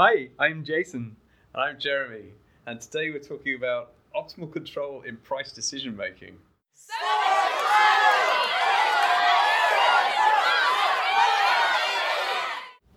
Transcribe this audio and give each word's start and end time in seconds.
Hi, 0.00 0.28
I'm 0.38 0.62
Jason. 0.64 1.16
And 1.52 1.60
I'm 1.60 1.76
Jeremy, 1.76 2.26
and 2.68 2.80
today 2.80 3.10
we're 3.10 3.18
talking 3.18 3.56
about 3.56 3.94
optimal 4.14 4.52
control 4.52 5.02
in 5.02 5.16
price 5.16 5.50
decision 5.50 5.96
making. 5.96 6.36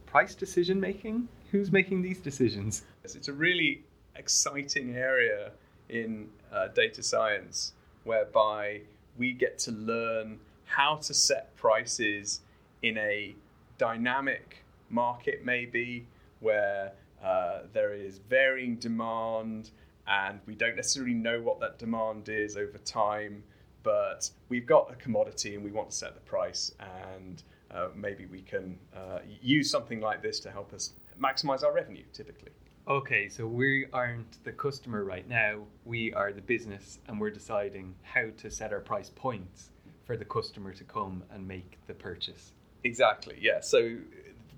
Price 0.05 0.35
decision 0.35 0.79
making? 0.79 1.27
Who's 1.49 1.71
making 1.71 2.03
these 2.03 2.19
decisions? 2.19 2.83
It's 3.03 3.27
a 3.29 3.33
really 3.33 3.83
exciting 4.15 4.95
area 4.95 5.53
in 5.89 6.29
uh, 6.53 6.67
data 6.67 7.01
science 7.01 7.73
whereby 8.03 8.81
we 9.17 9.33
get 9.33 9.57
to 9.57 9.71
learn 9.71 10.37
how 10.65 10.97
to 10.97 11.15
set 11.15 11.55
prices 11.55 12.41
in 12.83 12.99
a 12.99 13.33
dynamic 13.79 14.63
market, 14.91 15.43
maybe 15.43 16.05
where 16.41 16.91
uh, 17.23 17.61
there 17.71 17.93
is 17.93 18.17
varying 18.17 18.75
demand 18.75 19.71
and 20.07 20.39
we 20.45 20.55
don't 20.55 20.75
necessarily 20.75 21.13
know 21.13 21.39
what 21.41 21.59
that 21.59 21.79
demand 21.79 22.27
is 22.29 22.57
over 22.57 22.77
time, 22.79 23.43
but 23.83 24.29
we've 24.49 24.65
got 24.65 24.91
a 24.91 24.95
commodity 24.95 25.55
and 25.55 25.63
we 25.63 25.71
want 25.71 25.89
to 25.89 25.95
set 25.95 26.13
the 26.15 26.21
price, 26.21 26.73
and 27.13 27.43
uh, 27.71 27.87
maybe 27.95 28.25
we 28.25 28.41
can 28.41 28.77
uh, 28.95 29.19
use 29.41 29.69
something 29.69 30.01
like 30.01 30.21
this 30.21 30.39
to 30.41 30.51
help 30.51 30.73
us 30.73 30.93
maximize 31.21 31.63
our 31.63 31.73
revenue 31.73 32.03
typically. 32.13 32.51
Okay, 32.87 33.29
so 33.29 33.45
we 33.45 33.85
aren't 33.93 34.43
the 34.43 34.51
customer 34.51 35.03
right 35.05 35.27
now, 35.29 35.61
we 35.85 36.11
are 36.13 36.33
the 36.33 36.41
business, 36.41 36.99
and 37.07 37.21
we're 37.21 37.29
deciding 37.29 37.93
how 38.01 38.25
to 38.37 38.49
set 38.49 38.73
our 38.73 38.79
price 38.79 39.09
points 39.09 39.69
for 40.03 40.17
the 40.17 40.25
customer 40.25 40.73
to 40.73 40.83
come 40.83 41.23
and 41.31 41.47
make 41.47 41.77
the 41.87 41.93
purchase. 41.93 42.53
Exactly, 42.83 43.37
yeah. 43.39 43.61
So 43.61 43.97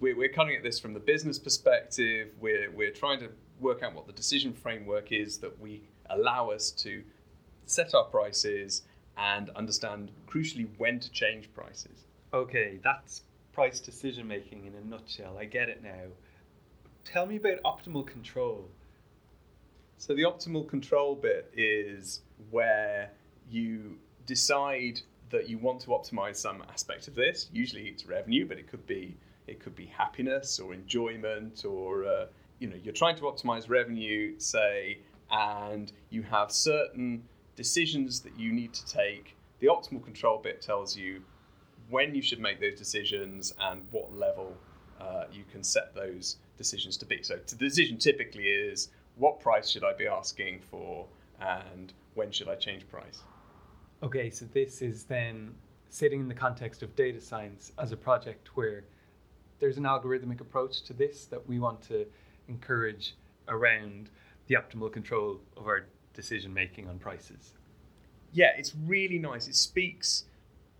we're, 0.03 0.17
we're 0.17 0.27
coming 0.27 0.53
at 0.53 0.63
this 0.63 0.80
from 0.80 0.93
the 0.93 0.99
business 0.99 1.39
perspective. 1.39 2.27
We're, 2.41 2.70
we're 2.71 2.91
trying 2.91 3.20
to 3.21 3.30
work 3.61 3.84
out 3.84 3.95
what 3.95 4.05
the 4.05 4.11
decision 4.11 4.52
framework 4.52 5.13
is 5.13 5.38
that 5.38 5.57
we 5.61 5.81
allow 6.09 6.50
us 6.50 6.72
to 6.72 7.02
set 7.66 7.95
our 7.95 8.03
prices 8.03 8.81
and 9.16 9.50
understand 9.52 10.11
crucially 10.28 10.67
when 10.78 11.00
to 11.00 11.09
change 11.09 11.53
prices. 11.53 12.03
Okay, 12.33 12.80
that's 12.83 13.22
price 13.53 13.80
decision 13.80 14.28
making 14.28 14.66
in 14.66 14.73
a 14.75 14.86
nutshell. 14.86 15.38
I 15.38 15.45
get 15.45 15.69
it 15.69 15.81
now. 15.81 16.11
Tell 17.06 17.25
me 17.25 17.38
about 17.38 17.63
optimal 17.63 18.06
control. 18.06 18.67
So, 19.97 20.13
the 20.13 20.23
optimal 20.23 20.67
control 20.67 21.16
bit 21.16 21.50
is 21.56 22.22
where 22.50 23.11
you 23.50 23.97
decide 24.25 25.00
that 25.30 25.47
you 25.47 25.58
want 25.59 25.80
to 25.81 25.88
optimize 25.88 26.35
some 26.35 26.61
aspect 26.69 27.08
of 27.08 27.16
this. 27.16 27.47
Usually 27.53 27.83
it's 27.83 28.06
revenue, 28.06 28.45
but 28.45 28.58
it 28.58 28.67
could 28.67 28.85
be 28.85 29.16
it 29.47 29.59
could 29.59 29.75
be 29.75 29.86
happiness 29.86 30.59
or 30.59 30.73
enjoyment 30.73 31.66
or 31.66 32.05
uh, 32.05 32.25
you 32.59 32.67
know 32.67 32.75
you're 32.83 32.94
trying 32.94 33.16
to 33.17 33.23
optimize 33.23 33.69
revenue, 33.69 34.33
say, 34.38 35.00
and 35.31 35.91
you 36.09 36.22
have 36.23 36.52
certain 36.52 37.23
decisions 37.55 38.22
that 38.22 38.38
you 38.38 38.52
need 38.52 38.73
to 38.73 38.85
take. 38.85 39.35
The 39.59 39.67
optimal 39.67 40.03
control 40.03 40.39
bit 40.39 40.61
tells 40.61 40.97
you 40.97 41.22
when 41.89 42.16
you 42.16 42.22
should 42.22 42.39
make 42.39 42.59
those 42.59 42.75
decisions 42.75 43.53
and 43.59 43.81
what 43.91 44.16
level 44.17 44.55
uh, 45.00 45.25
you 45.31 45.44
can 45.52 45.63
set 45.63 45.94
those 45.94 46.38
decisions 46.57 46.97
to 46.97 47.05
be. 47.05 47.22
So 47.22 47.38
the 47.45 47.55
decision 47.55 47.97
typically 47.97 48.45
is 48.45 48.89
what 49.17 49.39
price 49.39 49.69
should 49.69 49.83
I 49.83 49.94
be 49.94 50.07
asking 50.07 50.61
for 50.72 51.05
and 51.39 51.94
when 52.16 52.31
should 52.31 52.47
I 52.47 52.55
change 52.55 52.88
price. 52.89 53.23
Okay, 54.02 54.30
so 54.30 54.45
this 54.53 54.81
is 54.81 55.03
then 55.03 55.53
sitting 55.89 56.19
in 56.19 56.28
the 56.28 56.33
context 56.33 56.83
of 56.83 56.95
data 56.95 57.22
science 57.22 57.72
as 57.78 57.91
a 57.91 57.97
project 57.97 58.50
where 58.55 58.83
there's 59.59 59.78
an 59.78 59.84
algorithmic 59.84 60.42
approach 60.42 60.82
to 60.84 60.94
this 60.94 61.26
that 61.26 61.48
we 61.48 61.59
want 61.59 61.82
to 61.84 62.06
encourage 62.48 63.16
around 63.48 64.09
the 64.48 64.56
optimal 64.56 64.92
control 64.92 65.40
of 65.58 65.68
our 65.68 65.88
decision 66.14 66.54
making 66.54 66.88
on 66.88 67.00
prices. 67.00 67.54
Yeah, 68.34 68.52
it's 68.58 68.74
really 68.86 69.20
nice. 69.20 69.48
It 69.48 69.56
speaks, 69.56 70.25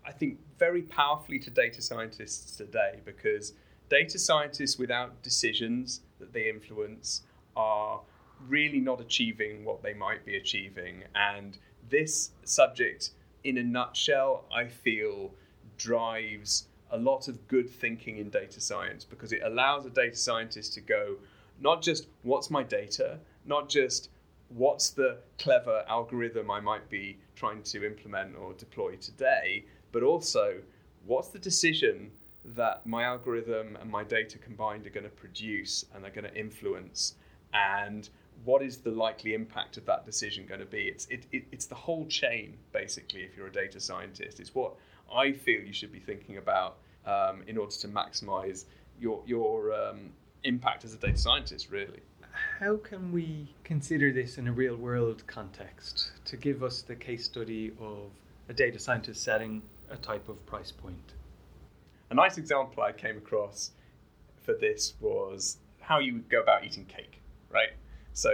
I 0.06 0.12
think, 0.12 0.40
very 0.58 0.82
powerfully 0.82 1.40
to 1.40 1.50
data 1.50 1.82
scientists 1.82 2.56
today 2.58 3.00
because 3.06 3.54
data 3.90 4.18
scientists 4.18 4.78
without 4.78 5.22
decisions 5.22 6.02
that 6.20 6.34
they 6.34 6.50
influence 6.50 7.22
are 7.56 8.02
really 8.48 8.80
not 8.80 9.00
achieving 9.00 9.64
what 9.64 9.84
they 9.84 9.94
might 9.94 10.26
be 10.26 10.36
achieving. 10.36 11.04
And 11.16 11.58
this 11.90 12.32
subject, 12.44 13.12
in 13.44 13.58
a 13.58 13.64
nutshell, 13.64 14.46
I 14.54 14.66
feel 14.66 15.34
drives 15.78 16.68
a 16.94 16.98
lot 16.98 17.28
of 17.28 17.48
good 17.48 17.70
thinking 17.70 18.18
in 18.18 18.30
data 18.30 18.62
science 18.62 19.04
because 19.04 19.34
it 19.34 19.42
allows 19.44 19.86
a 19.86 19.90
data 19.90 20.16
scientist 20.16 20.74
to 20.76 20.82
go 20.82 21.18
not 21.60 21.82
just 21.82 22.08
what's 22.22 22.50
my 22.50 22.64
data, 22.64 23.20
not 23.46 23.68
just 23.68 24.10
what's 24.50 24.92
the 24.92 25.18
clever 25.40 25.84
algorithm 25.88 26.52
I 26.52 26.60
might 26.60 26.90
be 26.90 27.18
trying 27.36 27.64
to 27.64 27.86
implement 27.86 28.36
or 28.36 28.54
deploy 28.54 28.96
today, 28.98 29.66
but 29.92 30.04
also 30.04 30.60
what's 31.06 31.30
the 31.30 31.40
decision 31.40 32.12
that 32.56 32.86
my 32.86 33.04
algorithm 33.04 33.78
and 33.82 33.90
my 33.90 34.04
data 34.04 34.38
combined 34.38 34.86
are 34.86 34.92
going 34.92 35.06
to 35.06 35.10
produce 35.10 35.86
and 35.96 36.06
are 36.06 36.12
going 36.12 36.26
to 36.26 36.36
influence 36.36 37.16
and 37.54 38.10
what 38.46 38.62
is 38.62 38.78
the 38.78 38.92
likely 38.92 39.34
impact 39.34 39.78
of 39.78 39.86
that 39.86 40.06
decision 40.06 40.46
going 40.46 40.60
to 40.60 40.66
be? 40.66 40.84
It's 40.84 41.06
it, 41.08 41.26
it, 41.32 41.46
it's 41.52 41.66
the 41.66 41.76
whole 41.76 42.06
chain 42.08 42.58
basically 42.72 43.22
if 43.22 43.38
you're 43.38 43.48
a 43.48 43.52
data 43.52 43.80
scientist. 43.80 44.40
It's 44.40 44.54
what 44.54 44.74
i 45.16 45.32
feel 45.32 45.62
you 45.62 45.74
should 45.74 45.92
be 45.92 46.00
thinking 46.00 46.38
about 46.38 46.78
um, 47.06 47.44
in 47.48 47.58
order 47.58 47.74
to 47.74 47.88
maximize 47.88 48.66
your 49.00 49.22
your 49.26 49.74
um, 49.74 50.12
impact 50.44 50.86
as 50.86 50.94
a 50.94 50.98
data 50.98 51.18
scientist 51.18 51.70
really 51.70 52.00
how 52.60 52.78
can 52.78 53.12
we 53.12 53.54
consider 53.64 54.12
this 54.12 54.38
in 54.38 54.48
a 54.48 54.52
real 54.52 54.76
world 54.76 55.24
context 55.28 56.12
to 56.26 56.36
give 56.36 56.64
us 56.64 56.82
the 56.82 56.96
case 56.96 57.26
study 57.26 57.72
of 57.80 58.10
a 58.50 58.54
data 58.54 58.80
scientist 58.80 59.24
setting 59.24 59.62
a 59.90 59.98
type 59.98 60.28
of 60.30 60.44
price 60.46 60.72
point 60.72 61.14
a 62.10 62.14
nice 62.14 62.38
example 62.38 62.84
i 62.84 62.92
came 62.92 63.18
across 63.18 63.72
for 64.42 64.54
this 64.54 64.94
was 65.00 65.58
how 65.80 66.00
you 66.00 66.14
would 66.14 66.30
go 66.30 66.42
about 66.42 66.64
eating 66.64 66.86
cake 66.86 67.22
right 67.52 67.70
so 68.14 68.32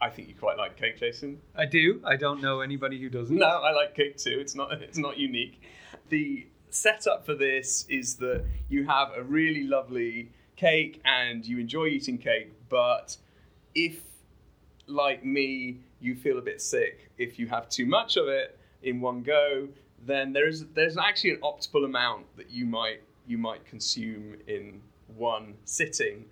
I 0.00 0.10
think 0.10 0.28
you 0.28 0.34
quite 0.34 0.58
like 0.58 0.76
cake, 0.76 0.98
Jason. 0.98 1.40
I 1.56 1.64
do. 1.64 2.00
I 2.04 2.16
don't 2.16 2.42
know 2.42 2.60
anybody 2.60 3.00
who 3.00 3.08
doesn't. 3.08 3.36
No, 3.36 3.46
I 3.46 3.72
like 3.72 3.94
cake 3.94 4.18
too. 4.18 4.36
It's 4.38 4.54
not 4.54 4.72
it's 4.82 4.98
not 4.98 5.16
unique. 5.16 5.62
The 6.08 6.46
setup 6.70 7.24
for 7.24 7.34
this 7.34 7.86
is 7.88 8.16
that 8.16 8.44
you 8.68 8.86
have 8.86 9.12
a 9.16 9.22
really 9.22 9.64
lovely 9.64 10.30
cake 10.56 11.00
and 11.04 11.44
you 11.46 11.58
enjoy 11.58 11.86
eating 11.86 12.18
cake, 12.18 12.52
but 12.68 13.16
if 13.74 14.00
like 14.86 15.24
me, 15.24 15.78
you 16.00 16.14
feel 16.14 16.38
a 16.38 16.42
bit 16.42 16.60
sick 16.60 17.10
if 17.16 17.38
you 17.38 17.46
have 17.48 17.68
too 17.68 17.86
much 17.86 18.16
of 18.16 18.28
it 18.28 18.58
in 18.82 19.00
one 19.00 19.22
go, 19.22 19.68
then 20.06 20.32
there's 20.32 20.64
there's 20.74 20.98
actually 20.98 21.30
an 21.30 21.40
optimal 21.42 21.84
amount 21.84 22.24
that 22.36 22.50
you 22.50 22.66
might 22.66 23.00
you 23.26 23.38
might 23.38 23.64
consume 23.64 24.36
in 24.46 24.80
one 25.16 25.54
sitting. 25.64 26.26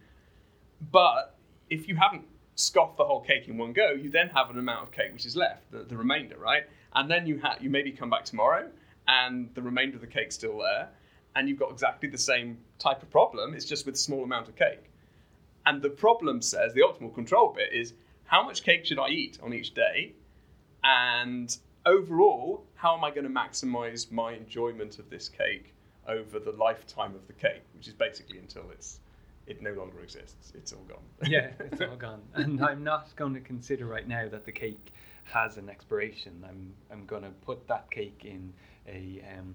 But 0.91 1.37
if 1.71 1.89
you 1.89 1.97
haven't 1.97 2.25
scoffed 2.57 2.99
the 2.99 3.05
whole 3.05 3.21
cake 3.21 3.49
in 3.49 3.57
one 3.57 3.73
go, 3.73 3.93
you 3.93 4.11
then 4.11 4.29
have 4.29 4.51
an 4.51 4.59
amount 4.59 4.89
of 4.89 4.93
cake 4.93 5.13
which 5.13 5.25
is 5.25 5.37
left, 5.37 5.71
the, 5.71 5.85
the 5.85 5.97
remainder, 5.97 6.37
right? 6.37 6.65
And 6.95 7.11
then 7.11 7.27
you 7.27 7.41
ha- 7.41 7.57
you 7.61 7.71
maybe 7.71 7.93
come 7.93 8.11
back 8.11 8.25
tomorrow 8.25 8.69
and 9.13 9.55
the 9.55 9.63
remainder 9.63 9.97
of 9.97 10.01
the 10.01 10.07
cake's 10.07 10.35
still 10.35 10.59
there, 10.59 10.89
and 11.35 11.49
you've 11.49 11.59
got 11.59 11.71
exactly 11.71 12.09
the 12.09 12.19
same 12.19 12.59
type 12.79 13.03
of 13.03 13.11
problem. 13.11 13.55
It's 13.55 13.65
just 13.65 13.85
with 13.87 13.95
a 13.95 13.99
small 13.99 14.23
amount 14.25 14.49
of 14.49 14.57
cake. 14.57 14.91
And 15.67 15.83
the 15.83 15.91
problem 15.91 16.43
says 16.43 16.75
the 16.75 16.81
optimal 16.81 17.15
control 17.15 17.53
bit 17.55 17.73
is 17.73 17.95
how 18.25 18.43
much 18.45 18.63
cake 18.63 18.85
should 18.87 18.99
I 18.99 19.09
eat 19.09 19.39
on 19.43 19.53
each 19.53 19.75
day, 19.75 20.15
and 20.83 21.57
overall, 21.85 22.65
how 22.75 22.97
am 22.97 23.05
I 23.05 23.11
going 23.11 23.25
to 23.25 23.31
maximize 23.31 24.11
my 24.11 24.33
enjoyment 24.33 24.99
of 24.99 25.11
this 25.11 25.29
cake 25.29 25.75
over 26.09 26.39
the 26.39 26.53
lifetime 26.53 27.15
of 27.15 27.27
the 27.27 27.33
cake, 27.33 27.63
which 27.75 27.87
is 27.87 27.95
basically 27.95 28.39
until 28.39 28.65
it's 28.73 29.01
it 29.47 29.63
no 29.63 29.73
longer 29.73 30.01
exists. 30.01 30.53
It's 30.55 30.73
all 30.73 30.85
gone. 30.89 31.05
yeah, 31.27 31.51
it's 31.61 31.81
all 31.91 31.97
gone. 31.97 32.23
And 32.35 32.63
I'm 32.65 32.85
not 32.85 33.15
going 33.17 33.35
to 33.35 33.41
consider 33.41 33.87
right 33.87 34.07
now 34.07 34.29
that 34.29 34.45
the 34.45 34.53
cake 34.53 34.93
has 35.25 35.57
an 35.57 35.69
expiration. 35.69 36.45
I'm 36.49 36.73
I'm 36.91 37.07
going 37.07 37.23
to 37.23 37.31
put 37.45 37.67
that 37.69 37.91
cake 37.91 38.23
in 38.25 38.53
a 38.87 39.23
um, 39.37 39.55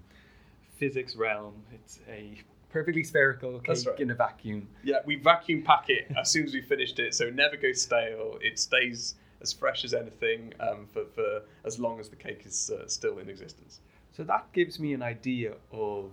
physics 0.77 1.15
realm. 1.15 1.63
It's 1.73 1.99
a 2.09 2.41
perfectly 2.69 3.03
spherical 3.03 3.59
cake 3.59 3.85
right. 3.87 3.99
in 3.99 4.11
a 4.11 4.15
vacuum. 4.15 4.67
Yeah, 4.83 4.97
we 5.05 5.15
vacuum 5.15 5.63
pack 5.63 5.85
it 5.89 6.11
as 6.19 6.29
soon 6.29 6.45
as 6.45 6.53
we 6.53 6.61
finished 6.61 6.99
it, 6.99 7.15
so 7.15 7.25
it 7.25 7.35
never 7.35 7.57
goes 7.57 7.81
stale. 7.81 8.37
It 8.41 8.59
stays 8.59 9.15
as 9.41 9.53
fresh 9.53 9.85
as 9.85 9.93
anything 9.93 10.53
um, 10.59 10.87
for, 10.91 11.05
for 11.05 11.43
as 11.63 11.79
long 11.79 11.99
as 11.99 12.09
the 12.09 12.15
cake 12.15 12.43
is 12.45 12.71
uh, 12.71 12.87
still 12.87 13.19
in 13.19 13.29
existence. 13.29 13.81
So 14.11 14.23
that 14.23 14.51
gives 14.51 14.79
me 14.79 14.93
an 14.93 15.03
idea 15.03 15.53
of 15.71 16.11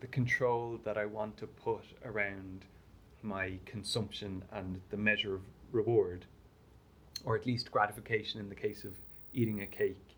the 0.00 0.06
control 0.06 0.78
that 0.84 0.96
I 0.96 1.04
want 1.04 1.36
to 1.38 1.46
put 1.46 1.84
around 2.04 2.64
my 3.22 3.58
consumption 3.66 4.42
and 4.52 4.80
the 4.90 4.96
measure 4.96 5.34
of 5.34 5.42
reward, 5.72 6.26
or 7.24 7.36
at 7.36 7.46
least 7.46 7.70
gratification 7.70 8.40
in 8.40 8.48
the 8.48 8.54
case 8.54 8.84
of 8.84 8.94
eating 9.34 9.62
a 9.62 9.66
cake. 9.66 10.16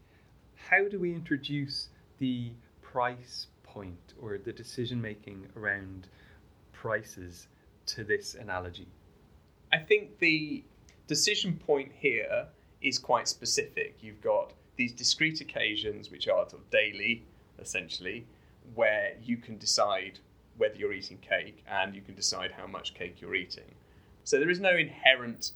How 0.54 0.88
do 0.88 0.98
we 0.98 1.14
introduce 1.14 1.88
the 2.18 2.52
price 2.80 3.48
point 3.62 4.14
or 4.20 4.38
the 4.38 4.52
decision 4.52 5.00
making 5.00 5.46
around 5.56 6.08
prices 6.72 7.48
to 7.86 8.04
this 8.04 8.34
analogy? 8.34 8.88
I 9.72 9.78
think 9.78 10.18
the 10.18 10.62
decision 11.06 11.56
point 11.66 11.90
here 11.94 12.46
is 12.80 12.98
quite 12.98 13.28
specific. 13.28 13.96
You've 14.00 14.20
got 14.20 14.52
these 14.76 14.92
discrete 14.92 15.40
occasions, 15.40 16.10
which 16.10 16.28
are 16.28 16.48
sort 16.48 16.62
of 16.62 16.70
daily, 16.70 17.24
essentially, 17.58 18.26
where 18.74 19.14
you 19.22 19.36
can 19.36 19.58
decide 19.58 20.18
whether 20.56 20.76
you're 20.76 20.92
eating 20.92 21.18
cake 21.18 21.64
and 21.70 21.94
you 21.94 22.00
can 22.00 22.14
decide 22.14 22.52
how 22.52 22.66
much 22.66 22.94
cake 22.94 23.20
you're 23.20 23.34
eating. 23.34 23.74
So 24.24 24.38
there 24.38 24.50
is 24.50 24.60
no 24.60 24.76
inherent 24.76 25.52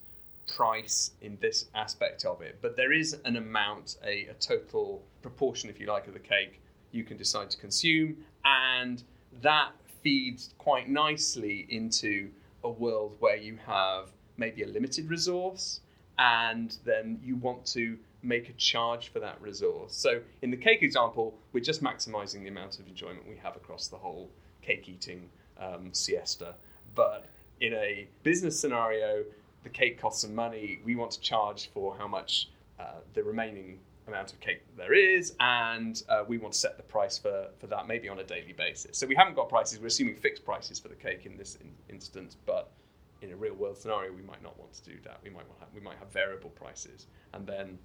price 0.46 1.12
in 1.22 1.38
this 1.40 1.66
aspect 1.74 2.24
of 2.24 2.40
it, 2.40 2.58
but 2.62 2.76
there 2.76 2.92
is 2.92 3.16
an 3.24 3.36
amount, 3.36 3.96
a, 4.04 4.26
a 4.26 4.34
total 4.34 5.02
proportion, 5.22 5.70
if 5.70 5.80
you 5.80 5.86
like, 5.86 6.06
of 6.06 6.14
the 6.14 6.20
cake 6.20 6.60
you 6.92 7.04
can 7.04 7.16
decide 7.16 7.50
to 7.50 7.58
consume, 7.58 8.16
and 8.44 9.02
that 9.42 9.72
feeds 10.02 10.54
quite 10.58 10.88
nicely 10.88 11.66
into 11.68 12.30
a 12.64 12.70
world 12.70 13.16
where 13.18 13.36
you 13.36 13.58
have 13.66 14.10
maybe 14.36 14.62
a 14.62 14.66
limited 14.66 15.08
resource 15.08 15.80
and 16.18 16.78
then 16.84 17.18
you 17.22 17.36
want 17.36 17.64
to 17.66 17.98
make 18.22 18.48
a 18.48 18.52
charge 18.54 19.08
for 19.08 19.20
that 19.20 19.40
resource. 19.40 19.94
So 19.94 20.20
in 20.42 20.50
the 20.50 20.56
cake 20.56 20.82
example, 20.82 21.34
we're 21.52 21.60
just 21.60 21.82
maximizing 21.82 22.42
the 22.42 22.48
amount 22.48 22.78
of 22.78 22.86
enjoyment 22.88 23.28
we 23.28 23.36
have 23.36 23.56
across 23.56 23.88
the 23.88 23.96
whole 23.96 24.30
cake 24.66 24.88
eating 24.88 25.28
um, 25.58 25.92
siesta. 25.92 26.54
But 26.94 27.26
in 27.60 27.72
a 27.74 28.08
business 28.22 28.58
scenario, 28.58 29.24
the 29.62 29.68
cake 29.70 30.00
costs 30.00 30.22
some 30.22 30.34
money. 30.34 30.80
We 30.84 30.94
want 30.94 31.10
to 31.12 31.20
charge 31.20 31.70
for 31.74 31.96
how 31.96 32.08
much 32.08 32.48
uh, 32.78 33.00
the 33.14 33.22
remaining 33.22 33.78
amount 34.06 34.32
of 34.32 34.38
cake 34.40 34.62
there 34.76 34.94
is, 34.94 35.34
and 35.40 36.02
uh, 36.08 36.22
we 36.26 36.38
want 36.38 36.52
to 36.54 36.58
set 36.58 36.76
the 36.76 36.82
price 36.82 37.18
for, 37.18 37.48
for 37.58 37.66
that 37.66 37.88
maybe 37.88 38.08
on 38.08 38.20
a 38.20 38.24
daily 38.24 38.52
basis. 38.52 38.96
So 38.98 39.06
we 39.06 39.16
haven't 39.16 39.34
got 39.34 39.48
prices, 39.48 39.80
we're 39.80 39.86
assuming 39.86 40.14
fixed 40.14 40.44
prices 40.44 40.78
for 40.78 40.88
the 40.88 40.94
cake 40.94 41.26
in 41.26 41.36
this 41.36 41.58
in, 41.60 41.70
instance, 41.92 42.36
but 42.46 42.70
in 43.22 43.32
a 43.32 43.36
real 43.36 43.54
world 43.54 43.76
scenario, 43.76 44.12
we 44.12 44.22
might 44.22 44.42
not 44.42 44.56
want 44.58 44.72
to 44.74 44.82
do 44.84 44.96
that. 45.02 45.18
We 45.24 45.30
might 45.30 45.48
want 45.48 45.58
have, 45.58 45.68
we 45.74 45.80
might 45.80 45.98
have 45.98 46.12
variable 46.12 46.50
prices, 46.50 47.06
and 47.32 47.46
then 47.46 47.78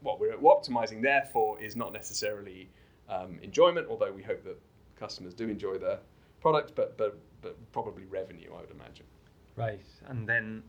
what 0.00 0.20
we're, 0.20 0.36
optimizing 0.36 1.02
therefore 1.02 1.60
is 1.60 1.74
not 1.74 1.92
necessarily 1.92 2.68
um, 3.08 3.38
enjoyment, 3.42 3.86
although 3.90 4.12
we 4.12 4.22
hope 4.22 4.44
that 4.44 4.58
customers 5.02 5.34
do 5.34 5.48
enjoy 5.48 5.76
their 5.78 5.98
product, 6.40 6.74
but 6.76 6.96
but 6.96 7.18
but 7.42 7.54
probably 7.72 8.04
revenue, 8.04 8.50
I 8.56 8.60
would 8.60 8.70
imagine. 8.70 9.06
Right, 9.56 9.88
and 10.08 10.28
then 10.28 10.62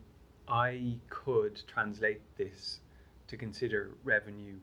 I 0.48 0.98
could 1.08 1.62
translate 1.66 2.20
this 2.36 2.80
to 3.28 3.36
consider 3.36 3.90
revenue 4.02 4.56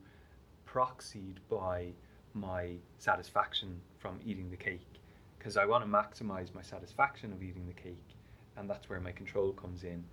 proxied 0.67 1.37
by 1.49 1.93
my 2.33 2.63
satisfaction 2.97 3.81
from 3.97 4.19
eating 4.25 4.49
the 4.51 4.57
cake 4.57 4.93
because 5.37 5.57
I 5.57 5.65
want 5.65 5.83
to 5.83 5.89
maximize 5.89 6.53
my 6.53 6.61
satisfaction 6.61 7.33
of 7.33 7.41
eating 7.41 7.65
the 7.67 7.73
cake 7.73 8.09
and 8.55 8.69
that's 8.69 8.87
where 8.89 9.01
my 9.01 9.11
control 9.11 9.51
comes 9.51 9.83
in 9.83 10.03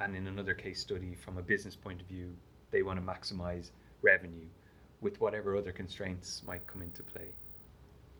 and 0.00 0.16
in 0.16 0.26
another 0.26 0.54
case 0.54 0.80
study 0.80 1.14
from 1.14 1.38
a 1.38 1.42
business 1.42 1.76
point 1.76 2.00
of 2.00 2.08
view 2.08 2.34
they 2.72 2.82
want 2.82 2.98
to 2.98 3.06
maximize 3.06 3.70
revenue 4.02 4.48
with 5.00 5.20
whatever 5.20 5.56
other 5.56 5.70
constraints 5.70 6.42
might 6.44 6.66
come 6.66 6.82
into 6.82 7.02
play 7.04 7.30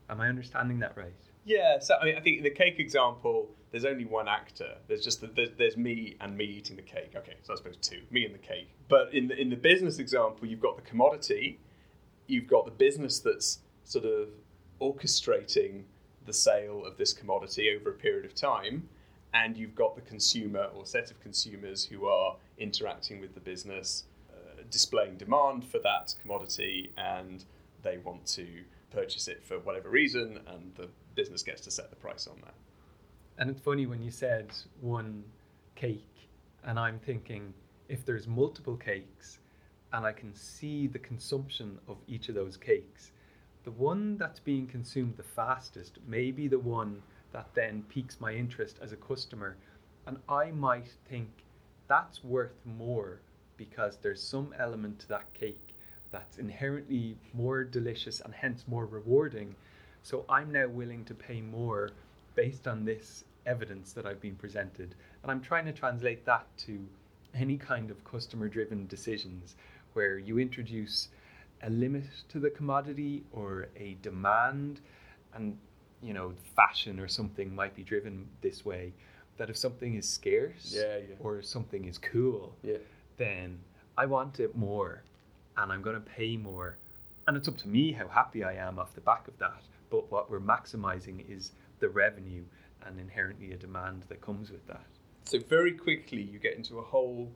am 0.09 0.21
I 0.21 0.27
understanding 0.27 0.79
that 0.79 0.95
right 0.95 1.13
yeah, 1.45 1.77
so 1.77 1.95
I 2.01 2.05
mean, 2.05 2.15
I 2.17 2.21
think 2.21 2.37
in 2.39 2.43
the 2.43 2.49
cake 2.49 2.79
example, 2.79 3.51
there's 3.69 3.85
only 3.85 4.03
one 4.03 4.27
actor. 4.27 4.75
There's 4.87 5.03
just 5.03 5.21
the, 5.21 5.27
there's, 5.27 5.49
there's 5.57 5.77
me 5.77 6.17
and 6.19 6.35
me 6.35 6.43
eating 6.43 6.75
the 6.75 6.81
cake. 6.81 7.13
Okay, 7.15 7.35
so 7.43 7.53
I 7.53 7.55
suppose 7.55 7.77
two, 7.77 8.01
me 8.09 8.25
and 8.25 8.33
the 8.33 8.39
cake. 8.39 8.69
But 8.89 9.13
in 9.13 9.27
the 9.27 9.39
in 9.39 9.51
the 9.51 9.55
business 9.55 9.99
example, 9.99 10.47
you've 10.47 10.59
got 10.59 10.75
the 10.75 10.81
commodity, 10.81 11.59
you've 12.25 12.47
got 12.47 12.65
the 12.65 12.71
business 12.71 13.19
that's 13.19 13.59
sort 13.83 14.05
of 14.05 14.29
orchestrating 14.81 15.83
the 16.25 16.33
sale 16.33 16.83
of 16.83 16.97
this 16.97 17.13
commodity 17.13 17.75
over 17.75 17.91
a 17.91 17.93
period 17.93 18.25
of 18.25 18.33
time, 18.33 18.89
and 19.35 19.55
you've 19.55 19.75
got 19.75 19.95
the 19.95 20.01
consumer 20.01 20.69
or 20.73 20.83
set 20.83 21.11
of 21.11 21.19
consumers 21.19 21.85
who 21.85 22.07
are 22.07 22.37
interacting 22.57 23.21
with 23.21 23.35
the 23.35 23.39
business, 23.39 24.05
uh, 24.31 24.63
displaying 24.71 25.15
demand 25.17 25.63
for 25.63 25.77
that 25.77 26.15
commodity, 26.23 26.91
and 26.97 27.45
they 27.83 27.99
want 27.99 28.25
to 28.25 28.47
purchase 28.91 29.27
it 29.27 29.43
for 29.43 29.59
whatever 29.59 29.89
reason, 29.89 30.39
and 30.47 30.73
the 30.75 30.89
business 31.15 31.43
gets 31.43 31.61
to 31.61 31.71
set 31.71 31.89
the 31.89 31.95
price 31.95 32.27
on 32.27 32.37
that. 32.43 32.53
And 33.37 33.49
it's 33.49 33.61
funny 33.61 33.85
when 33.85 34.01
you 34.01 34.11
said 34.11 34.47
one 34.81 35.23
cake, 35.75 36.29
and 36.63 36.79
I'm 36.79 36.99
thinking 36.99 37.53
if 37.89 38.05
there's 38.05 38.27
multiple 38.27 38.77
cakes 38.77 39.39
and 39.93 40.05
I 40.05 40.11
can 40.11 40.33
see 40.33 40.87
the 40.87 40.99
consumption 40.99 41.77
of 41.87 41.97
each 42.07 42.29
of 42.29 42.35
those 42.35 42.57
cakes, 42.57 43.11
the 43.63 43.71
one 43.71 44.17
that's 44.17 44.39
being 44.39 44.67
consumed 44.67 45.15
the 45.17 45.23
fastest 45.23 45.99
may 46.07 46.31
be 46.31 46.47
the 46.47 46.59
one 46.59 47.01
that 47.31 47.49
then 47.53 47.83
piques 47.89 48.19
my 48.19 48.33
interest 48.33 48.79
as 48.81 48.91
a 48.91 48.97
customer. 48.97 49.57
And 50.07 50.17
I 50.29 50.51
might 50.51 50.93
think 51.09 51.29
that's 51.87 52.23
worth 52.23 52.55
more 52.65 53.21
because 53.57 53.97
there's 53.97 54.21
some 54.21 54.53
element 54.57 54.99
to 54.99 55.07
that 55.09 55.33
cake 55.33 55.74
that's 56.15 56.37
inherently 56.37 57.17
more 57.33 57.63
delicious 57.63 58.21
and 58.21 58.33
hence 58.33 58.63
more 58.67 58.85
rewarding 58.85 59.55
so 60.01 60.23
I'm 60.29 60.51
now 60.51 60.67
willing 60.67 61.03
to 61.05 61.15
pay 61.15 61.41
more 61.41 61.89
based 62.35 62.67
on 62.67 62.85
this 62.85 63.23
evidence 63.47 63.91
that 63.93 64.05
I've 64.05 64.21
been 64.21 64.35
presented. 64.35 64.93
And 65.23 65.31
I'm 65.31 65.41
trying 65.41 65.65
to 65.65 65.71
translate 65.71 66.25
that 66.25 66.45
to 66.67 66.79
any 67.33 67.57
kind 67.57 67.89
of 67.89 68.03
customer 68.03 68.47
driven 68.47 68.85
decisions 68.85 69.55
where 69.93 70.19
you 70.19 70.37
introduce 70.37 71.09
a 71.63 71.71
limit 71.71 72.03
to 72.29 72.39
the 72.39 72.51
commodity 72.51 73.23
or 73.31 73.69
a 73.75 73.97
demand 74.03 74.81
and 75.33 75.57
you 76.03 76.13
know 76.13 76.33
fashion 76.55 76.99
or 76.99 77.07
something 77.07 77.55
might 77.55 77.75
be 77.75 77.81
driven 77.81 78.27
this 78.41 78.63
way 78.63 78.93
that 79.37 79.49
if 79.49 79.57
something 79.57 79.95
is 79.95 80.07
scarce 80.07 80.75
yeah, 80.75 80.97
yeah. 80.97 81.15
or 81.19 81.41
something 81.41 81.85
is 81.85 81.97
cool 81.97 82.53
yeah. 82.61 82.77
then 83.17 83.57
i 83.97 84.05
want 84.05 84.39
it 84.39 84.55
more 84.55 85.01
and 85.57 85.71
i'm 85.71 85.81
going 85.81 85.95
to 85.95 86.01
pay 86.01 86.37
more 86.37 86.77
and 87.27 87.35
it's 87.35 87.47
up 87.47 87.57
to 87.57 87.67
me 87.67 87.91
how 87.91 88.07
happy 88.07 88.43
i 88.43 88.53
am 88.53 88.79
off 88.79 88.93
the 88.95 89.01
back 89.01 89.27
of 89.27 89.37
that 89.39 89.63
but 89.89 90.11
what 90.11 90.29
we're 90.29 90.39
maximizing 90.39 91.23
is 91.29 91.51
the 91.79 91.89
revenue 91.89 92.43
and 92.85 92.99
inherently 92.99 93.51
a 93.51 93.57
demand 93.57 94.03
that 94.09 94.21
comes 94.21 94.51
with 94.51 94.65
that. 94.67 94.85
So 95.25 95.39
very 95.39 95.71
quickly 95.71 96.21
you 96.21 96.39
get 96.39 96.55
into 96.55 96.77
a 96.77 96.83
whole 96.83 97.31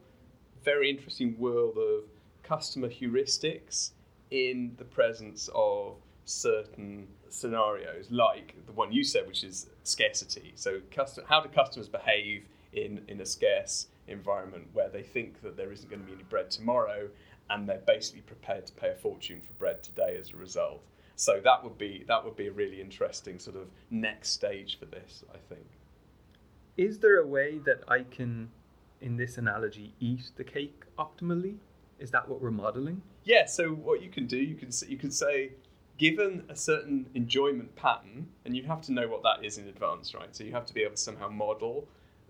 very 0.63 0.89
interesting 0.89 1.35
world 1.39 1.77
of 1.77 2.03
customer 2.43 2.89
heuristics 2.89 3.91
in 4.31 4.73
the 4.77 4.83
presence 4.83 5.49
of 5.55 5.95
certain 6.25 7.07
scenarios 7.29 8.11
like 8.11 8.55
the 8.67 8.71
one 8.71 8.91
you 8.91 9.03
said 9.03 9.25
which 9.25 9.43
is 9.43 9.67
scarcity 9.83 10.51
so 10.53 10.79
custom, 10.91 11.23
how 11.27 11.41
do 11.41 11.49
customers 11.49 11.87
behave 11.87 12.45
in, 12.73 13.01
in 13.07 13.19
a 13.21 13.25
scarce 13.25 13.87
environment 14.07 14.67
where 14.73 14.89
they 14.89 15.01
think 15.01 15.41
that 15.41 15.57
there 15.57 15.71
isn't 15.71 15.89
going 15.89 16.01
to 16.01 16.05
be 16.05 16.13
any 16.13 16.23
bread 16.23 16.51
tomorrow 16.51 17.09
and 17.49 17.67
they're 17.67 17.83
basically 17.85 18.21
prepared 18.21 18.65
to 18.65 18.73
pay 18.73 18.89
a 18.89 18.95
fortune 18.95 19.41
for 19.41 19.53
bread 19.53 19.83
today 19.83 20.17
as 20.19 20.31
a 20.31 20.35
result 20.35 20.83
so 21.19 21.41
that 21.43 21.65
would 21.65 21.77
be 21.77 22.05
that 22.07 22.23
would 22.23 22.37
be 22.37 22.47
a 22.47 22.51
really 22.53 22.79
interesting 22.79 23.39
sort 23.39 23.57
of 23.57 23.67
next 23.91 24.29
stage 24.29 24.79
for 24.79 24.85
this, 24.85 25.25
I 25.33 25.37
think. 25.53 25.65
Is 26.77 26.99
there 26.99 27.17
a 27.17 27.27
way 27.27 27.57
that 27.65 27.83
I 27.89 28.03
can, 28.03 28.49
in 29.01 29.17
this 29.17 29.37
analogy, 29.37 29.93
eat 29.99 30.31
the 30.37 30.45
cake 30.45 30.83
optimally? 30.97 31.57
Is 31.99 32.09
that 32.11 32.29
what 32.29 32.41
we're 32.41 32.51
modeling? 32.51 33.01
Yeah. 33.25 33.47
So 33.47 33.71
what 33.71 34.01
you 34.01 34.09
can 34.09 34.27
do, 34.27 34.37
you 34.37 34.55
can 34.55 34.69
you 34.87 34.95
can 34.95 35.11
say, 35.11 35.51
given 35.97 36.45
a 36.47 36.55
certain 36.55 37.07
enjoyment 37.13 37.75
pattern, 37.75 38.29
and 38.45 38.55
you 38.55 38.63
have 38.63 38.81
to 38.83 38.93
know 38.93 39.09
what 39.09 39.21
that 39.23 39.43
is 39.43 39.57
in 39.57 39.67
advance, 39.67 40.15
right? 40.15 40.33
So 40.33 40.45
you 40.45 40.53
have 40.53 40.67
to 40.67 40.73
be 40.73 40.83
able 40.83 40.95
to 40.95 41.01
somehow 41.01 41.27
model 41.27 41.85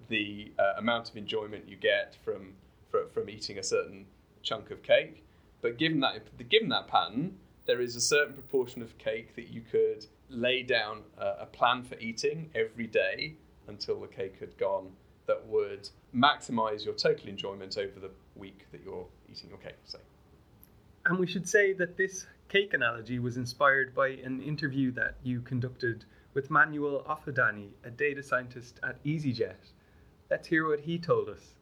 the 0.07 0.51
uh, 0.57 0.79
amount 0.79 1.11
of 1.11 1.15
enjoyment 1.15 1.69
you 1.69 1.75
get 1.75 2.17
from, 2.25 2.55
from 2.89 3.07
from 3.13 3.29
eating 3.29 3.59
a 3.59 3.63
certain 3.63 4.07
chunk 4.41 4.71
of 4.71 4.83
cake. 4.83 5.23
But 5.61 5.77
given 5.77 5.99
that 6.01 6.49
given 6.49 6.69
that 6.69 6.87
pattern, 6.87 7.37
there 7.65 7.81
is 7.81 7.95
a 7.95 8.01
certain 8.01 8.33
proportion 8.33 8.81
of 8.81 8.97
cake 8.97 9.35
that 9.35 9.49
you 9.49 9.61
could 9.61 10.05
lay 10.29 10.63
down 10.63 11.01
a, 11.17 11.41
a 11.41 11.45
plan 11.45 11.83
for 11.83 11.95
eating 11.99 12.49
every 12.55 12.87
day 12.87 13.35
until 13.67 13.99
the 13.99 14.07
cake 14.07 14.37
had 14.39 14.57
gone 14.57 14.91
that 15.27 15.45
would 15.45 15.87
maximize 16.15 16.83
your 16.83 16.95
total 16.95 17.29
enjoyment 17.29 17.77
over 17.77 17.99
the 17.99 18.09
week 18.35 18.65
that 18.71 18.81
you're 18.83 19.05
eating 19.31 19.49
your 19.49 19.59
cake, 19.59 19.77
say. 19.85 19.99
And 21.05 21.19
we 21.19 21.27
should 21.27 21.47
say 21.47 21.73
that 21.73 21.97
this 21.97 22.25
cake 22.49 22.73
analogy 22.73 23.19
was 23.19 23.37
inspired 23.37 23.93
by 23.93 24.09
an 24.09 24.41
interview 24.41 24.91
that 24.93 25.15
you 25.23 25.41
conducted 25.41 26.05
with 26.33 26.49
Manuel 26.49 27.03
Offedani, 27.07 27.69
a 27.83 27.91
data 27.91 28.23
scientist 28.23 28.79
at 28.81 29.03
EasyJet. 29.03 29.71
Let's 30.29 30.47
hear 30.47 30.67
what 30.67 30.79
he 30.79 30.97
told 30.97 31.29
us. 31.29 31.53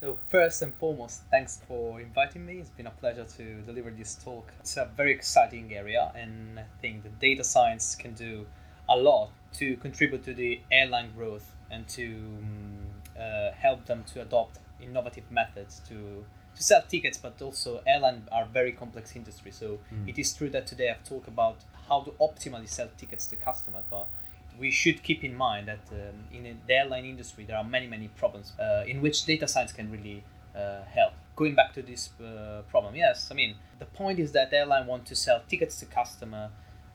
So 0.00 0.16
first 0.28 0.62
and 0.62 0.72
foremost, 0.74 1.22
thanks 1.28 1.60
for 1.66 2.00
inviting 2.00 2.46
me. 2.46 2.58
It's 2.58 2.70
been 2.70 2.86
a 2.86 2.92
pleasure 2.92 3.24
to 3.36 3.62
deliver 3.62 3.90
this 3.90 4.14
talk. 4.14 4.52
It's 4.60 4.76
a 4.76 4.88
very 4.96 5.10
exciting 5.12 5.74
area, 5.74 6.12
and 6.14 6.60
I 6.60 6.64
think 6.80 7.02
the 7.02 7.08
data 7.08 7.42
science 7.42 7.96
can 7.96 8.14
do 8.14 8.46
a 8.88 8.96
lot 8.96 9.30
to 9.54 9.76
contribute 9.78 10.24
to 10.26 10.34
the 10.34 10.60
airline 10.70 11.10
growth 11.16 11.52
and 11.68 11.88
to 11.88 12.06
um, 12.06 12.86
uh, 13.20 13.50
help 13.50 13.86
them 13.86 14.04
to 14.12 14.22
adopt 14.22 14.60
innovative 14.80 15.28
methods 15.32 15.80
to 15.88 16.24
to 16.54 16.62
sell 16.62 16.82
tickets. 16.88 17.18
But 17.18 17.42
also, 17.42 17.82
airline 17.84 18.28
are 18.30 18.46
very 18.46 18.70
complex 18.70 19.16
industry. 19.16 19.50
So 19.50 19.80
mm. 19.92 20.08
it 20.08 20.16
is 20.16 20.32
true 20.32 20.50
that 20.50 20.68
today 20.68 20.90
I've 20.90 21.02
talked 21.02 21.26
about 21.26 21.56
how 21.88 22.02
to 22.02 22.12
optimally 22.20 22.68
sell 22.68 22.88
tickets 22.96 23.26
to 23.26 23.36
customers, 23.36 23.82
but 23.90 24.08
we 24.58 24.70
should 24.70 25.02
keep 25.02 25.24
in 25.24 25.34
mind 25.34 25.68
that 25.68 25.80
um, 25.92 26.24
in 26.32 26.58
the 26.66 26.74
airline 26.74 27.04
industry 27.04 27.44
there 27.44 27.56
are 27.56 27.64
many 27.64 27.86
many 27.86 28.08
problems 28.08 28.52
uh, 28.58 28.84
in 28.86 29.00
which 29.00 29.24
data 29.24 29.46
science 29.46 29.72
can 29.72 29.90
really 29.90 30.24
uh, 30.54 30.82
help. 30.84 31.12
Going 31.36 31.54
back 31.54 31.72
to 31.74 31.82
this 31.82 32.10
uh, 32.20 32.62
problem, 32.68 32.96
yes, 32.96 33.28
I 33.30 33.34
mean 33.34 33.54
the 33.78 33.86
point 33.86 34.18
is 34.18 34.32
that 34.32 34.52
airline 34.52 34.86
want 34.86 35.06
to 35.06 35.14
sell 35.14 35.42
tickets 35.48 35.78
to 35.80 35.86
customer 35.86 36.50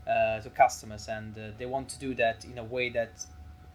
uh, 0.07 0.41
to 0.41 0.49
customers, 0.49 1.07
and 1.07 1.37
uh, 1.37 1.41
they 1.57 1.65
want 1.65 1.87
to 1.89 1.99
do 1.99 2.13
that 2.15 2.43
in 2.43 2.57
a 2.57 2.63
way 2.63 2.89
that 2.89 3.25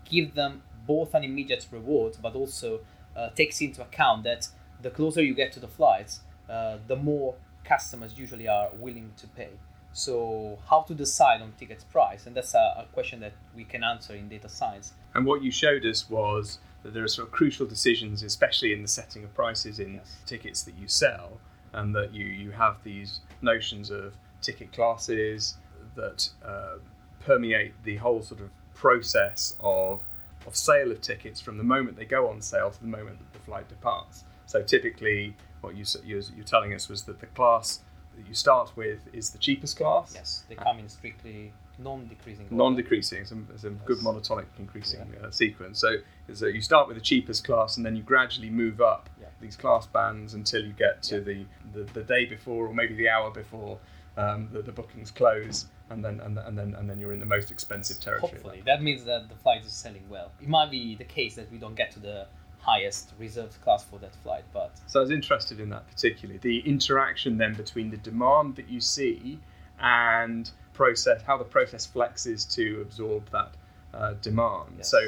give 0.04 0.34
them 0.34 0.62
both 0.86 1.14
an 1.14 1.24
immediate 1.24 1.66
reward, 1.70 2.16
but 2.22 2.34
also 2.34 2.80
uh, 3.16 3.30
takes 3.30 3.60
into 3.60 3.80
account 3.80 4.24
that 4.24 4.48
the 4.82 4.90
closer 4.90 5.22
you 5.22 5.34
get 5.34 5.52
to 5.52 5.60
the 5.60 5.68
flights, 5.68 6.20
the 6.46 6.96
more 6.96 7.34
customers 7.64 8.18
usually 8.18 8.48
are 8.48 8.70
willing 8.78 9.12
to 9.16 9.26
pay. 9.28 9.50
So, 9.92 10.58
how 10.68 10.82
to 10.82 10.94
decide 10.94 11.42
on 11.42 11.52
tickets 11.58 11.84
price? 11.84 12.26
And 12.26 12.36
that's 12.36 12.54
a, 12.54 12.74
a, 12.78 12.86
question 12.92 13.20
that 13.20 13.32
we 13.56 13.64
can 13.64 13.82
answer 13.82 14.14
in 14.14 14.28
data 14.28 14.48
science. 14.48 14.92
And 15.14 15.26
what 15.26 15.42
you 15.42 15.50
showed 15.50 15.84
us 15.84 16.08
was 16.08 16.58
that 16.82 16.94
there 16.94 17.02
are 17.02 17.08
sort 17.08 17.26
of 17.26 17.32
crucial 17.32 17.66
decisions, 17.66 18.22
especially 18.22 18.72
in 18.72 18.82
the 18.82 18.88
setting 18.88 19.24
of 19.24 19.34
prices 19.34 19.80
in 19.80 19.94
yes. 19.94 20.16
tickets 20.26 20.62
that 20.64 20.74
you 20.78 20.86
sell, 20.86 21.40
and 21.72 21.94
that 21.94 22.14
you, 22.14 22.26
you 22.26 22.50
have 22.52 22.82
these 22.84 23.20
notions 23.42 23.90
of 23.90 24.14
ticket 24.40 24.72
classes 24.72 25.56
that 25.96 26.28
uh, 26.44 26.76
permeate 27.20 27.72
the 27.84 27.96
whole 27.96 28.22
sort 28.22 28.40
of 28.40 28.50
process 28.74 29.56
of, 29.60 30.04
of 30.46 30.54
sale 30.54 30.92
of 30.92 31.00
tickets 31.00 31.40
from 31.40 31.58
the 31.58 31.64
moment 31.64 31.96
they 31.96 32.04
go 32.04 32.28
on 32.28 32.40
sale 32.40 32.70
to 32.70 32.80
the 32.80 32.86
moment 32.86 33.18
that 33.18 33.32
the 33.32 33.44
flight 33.44 33.68
departs. 33.68 34.24
So, 34.46 34.62
typically, 34.62 35.36
what 35.60 35.76
you, 35.76 35.84
you're, 36.04 36.22
you're 36.36 36.44
telling 36.44 36.72
us 36.72 36.88
was 36.88 37.02
that 37.04 37.20
the 37.20 37.26
class 37.26 37.80
that 38.18 38.28
you 38.28 38.34
start 38.34 38.76
with 38.76 39.00
is 39.12 39.30
the 39.30 39.38
cheapest 39.38 39.76
class. 39.76 40.12
Yes, 40.14 40.44
they 40.48 40.54
come 40.54 40.78
in 40.78 40.88
strictly 40.88 41.52
non-decreasing. 41.78 42.48
Non-decreasing, 42.50 43.24
some, 43.24 43.46
some 43.56 43.74
yes. 43.74 43.82
good 43.86 43.98
monotonic 43.98 44.46
increasing 44.58 45.00
yeah. 45.14 45.28
uh, 45.28 45.30
sequence. 45.30 45.78
So, 45.78 45.96
so 46.34 46.46
you 46.46 46.60
start 46.60 46.88
with 46.88 46.96
the 46.96 47.02
cheapest 47.02 47.44
class, 47.44 47.76
and 47.76 47.86
then 47.86 47.94
you 47.96 48.02
gradually 48.02 48.50
move 48.50 48.80
up 48.80 49.08
yeah. 49.20 49.28
these 49.40 49.56
class 49.56 49.86
bands 49.86 50.34
until 50.34 50.64
you 50.64 50.72
get 50.72 51.02
to 51.04 51.16
yeah. 51.16 51.20
the, 51.22 51.44
the, 51.74 51.92
the 51.92 52.02
day 52.02 52.24
before, 52.24 52.66
or 52.66 52.74
maybe 52.74 52.94
the 52.94 53.08
hour 53.08 53.30
before 53.30 53.78
um, 54.16 54.48
the, 54.52 54.62
the 54.62 54.72
bookings 54.72 55.10
close, 55.10 55.66
and 55.90 56.04
then 56.04 56.20
and, 56.20 56.36
and 56.38 56.58
then 56.58 56.74
and 56.74 56.90
then 56.90 56.98
you're 56.98 57.12
in 57.12 57.20
the 57.20 57.26
most 57.26 57.50
expensive 57.50 58.00
territory. 58.00 58.32
Hopefully, 58.32 58.62
that 58.66 58.82
means 58.82 59.04
that 59.04 59.28
the 59.28 59.36
flight 59.36 59.64
is 59.64 59.72
selling 59.72 60.04
well. 60.10 60.32
It 60.42 60.48
might 60.48 60.70
be 60.70 60.96
the 60.96 61.04
case 61.04 61.36
that 61.36 61.50
we 61.52 61.58
don't 61.58 61.76
get 61.76 61.92
to 61.92 62.00
the 62.00 62.26
highest 62.60 63.12
reserved 63.18 63.60
class 63.62 63.84
for 63.84 63.98
that 63.98 64.14
flight. 64.16 64.44
But 64.52 64.72
so 64.86 65.00
I 65.00 65.02
was 65.02 65.10
interested 65.10 65.60
in 65.60 65.70
that 65.70 65.88
particularly 65.88 66.38
the 66.38 66.60
interaction 66.60 67.38
then 67.38 67.54
between 67.54 67.90
the 67.90 67.96
demand 67.96 68.56
that 68.56 68.68
you 68.68 68.80
see 68.80 69.38
and 69.80 70.50
process 70.72 71.22
how 71.22 71.36
the 71.36 71.44
process 71.44 71.86
flexes 71.86 72.52
to 72.54 72.80
absorb 72.80 73.30
that 73.30 73.52
uh, 73.94 74.14
demand. 74.22 74.74
Yes. 74.78 74.90
So 74.90 75.00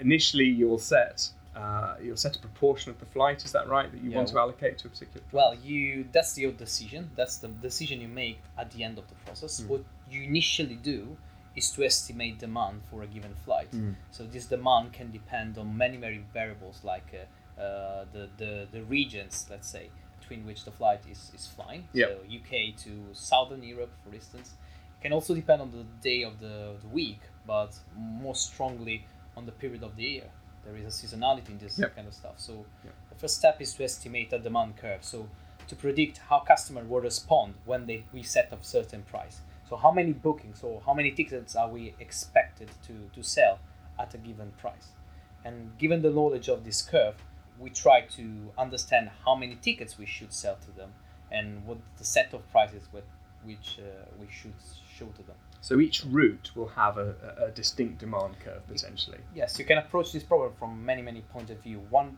initially 0.00 0.46
you'll 0.46 0.78
set 0.78 1.28
uh, 1.56 1.94
you'll 2.02 2.16
set 2.16 2.34
a 2.34 2.38
proportion 2.40 2.90
of 2.90 2.98
the 2.98 3.06
flight. 3.06 3.44
Is 3.44 3.52
that 3.52 3.68
right? 3.68 3.90
That 3.90 4.02
you 4.02 4.10
yeah, 4.10 4.16
want 4.16 4.28
to 4.28 4.38
allocate 4.38 4.78
to 4.78 4.88
a 4.88 4.90
particular. 4.90 5.24
Well, 5.30 5.54
you 5.54 6.06
that's 6.12 6.36
your 6.36 6.52
decision. 6.52 7.10
That's 7.16 7.36
the 7.36 7.48
decision 7.48 8.00
you 8.00 8.08
make 8.08 8.40
at 8.58 8.72
the 8.72 8.82
end 8.82 8.98
of 8.98 9.06
the 9.08 9.14
process. 9.24 9.60
Mm. 9.60 9.68
What 9.68 9.84
you 10.10 10.22
initially 10.22 10.74
do 10.74 11.16
is 11.56 11.70
to 11.70 11.84
estimate 11.84 12.38
demand 12.38 12.82
for 12.90 13.02
a 13.02 13.06
given 13.06 13.34
flight. 13.44 13.70
Mm. 13.72 13.94
So 14.10 14.24
this 14.24 14.46
demand 14.46 14.92
can 14.92 15.10
depend 15.10 15.56
on 15.58 15.76
many, 15.76 15.96
many 15.96 16.20
variables 16.32 16.80
like 16.82 17.14
uh, 17.14 17.60
uh, 17.60 18.04
the, 18.12 18.28
the, 18.36 18.66
the 18.72 18.82
regions, 18.84 19.46
let's 19.50 19.68
say, 19.68 19.90
between 20.20 20.44
which 20.44 20.64
the 20.64 20.70
flight 20.72 21.00
is, 21.10 21.30
is 21.34 21.46
flying. 21.46 21.86
Yep. 21.92 22.08
So 22.08 22.36
UK 22.36 22.76
to 22.84 22.90
Southern 23.12 23.62
Europe, 23.62 23.92
for 24.04 24.14
instance. 24.14 24.54
It 24.98 25.02
can 25.02 25.12
also 25.12 25.34
depend 25.34 25.62
on 25.62 25.70
the 25.70 25.84
day 26.02 26.22
of 26.22 26.40
the, 26.40 26.74
the 26.80 26.88
week, 26.88 27.20
but 27.46 27.78
more 27.96 28.34
strongly 28.34 29.06
on 29.36 29.46
the 29.46 29.52
period 29.52 29.82
of 29.82 29.96
the 29.96 30.04
year. 30.04 30.30
There 30.64 30.76
is 30.76 30.84
a 30.84 31.06
seasonality 31.06 31.50
in 31.50 31.58
this 31.58 31.78
yep. 31.78 31.94
kind 31.94 32.08
of 32.08 32.14
stuff. 32.14 32.34
So 32.36 32.64
yep. 32.84 32.94
the 33.10 33.16
first 33.16 33.36
step 33.36 33.60
is 33.60 33.74
to 33.74 33.84
estimate 33.84 34.32
a 34.32 34.38
demand 34.38 34.76
curve. 34.76 35.04
So 35.04 35.28
to 35.68 35.76
predict 35.76 36.18
how 36.18 36.40
customer 36.40 36.82
will 36.84 37.00
respond 37.00 37.54
when 37.64 37.86
they 37.86 38.04
we 38.12 38.22
set 38.22 38.52
a 38.52 38.58
certain 38.62 39.02
price. 39.02 39.40
So 39.74 39.78
how 39.78 39.90
many 39.90 40.12
bookings 40.12 40.62
or 40.62 40.80
how 40.86 40.94
many 40.94 41.10
tickets 41.10 41.56
are 41.56 41.68
we 41.68 41.96
expected 41.98 42.70
to, 42.86 43.10
to 43.12 43.24
sell 43.24 43.58
at 43.98 44.14
a 44.14 44.18
given 44.18 44.52
price? 44.56 44.90
And 45.44 45.76
given 45.78 46.00
the 46.00 46.10
knowledge 46.10 46.48
of 46.48 46.64
this 46.64 46.80
curve, 46.80 47.16
we 47.58 47.70
try 47.70 48.02
to 48.02 48.52
understand 48.56 49.10
how 49.24 49.34
many 49.34 49.56
tickets 49.56 49.98
we 49.98 50.06
should 50.06 50.32
sell 50.32 50.56
to 50.64 50.70
them 50.70 50.92
and 51.32 51.66
what 51.66 51.78
the 51.98 52.04
set 52.04 52.32
of 52.34 52.48
prices 52.52 52.84
with 52.92 53.02
which 53.42 53.80
uh, 53.80 54.04
we 54.20 54.28
should 54.30 54.54
show 54.96 55.06
to 55.06 55.22
them. 55.24 55.34
So 55.60 55.80
each 55.80 56.04
route 56.04 56.52
will 56.54 56.68
have 56.68 56.96
a, 56.96 57.16
a, 57.44 57.50
distinct 57.50 57.98
demand 57.98 58.38
curve 58.38 58.64
potentially. 58.68 59.18
Yes, 59.34 59.58
you 59.58 59.64
can 59.64 59.78
approach 59.78 60.12
this 60.12 60.22
problem 60.22 60.52
from 60.56 60.84
many 60.84 61.02
many 61.02 61.22
points 61.22 61.50
of 61.50 61.58
view. 61.64 61.80
One 61.90 62.16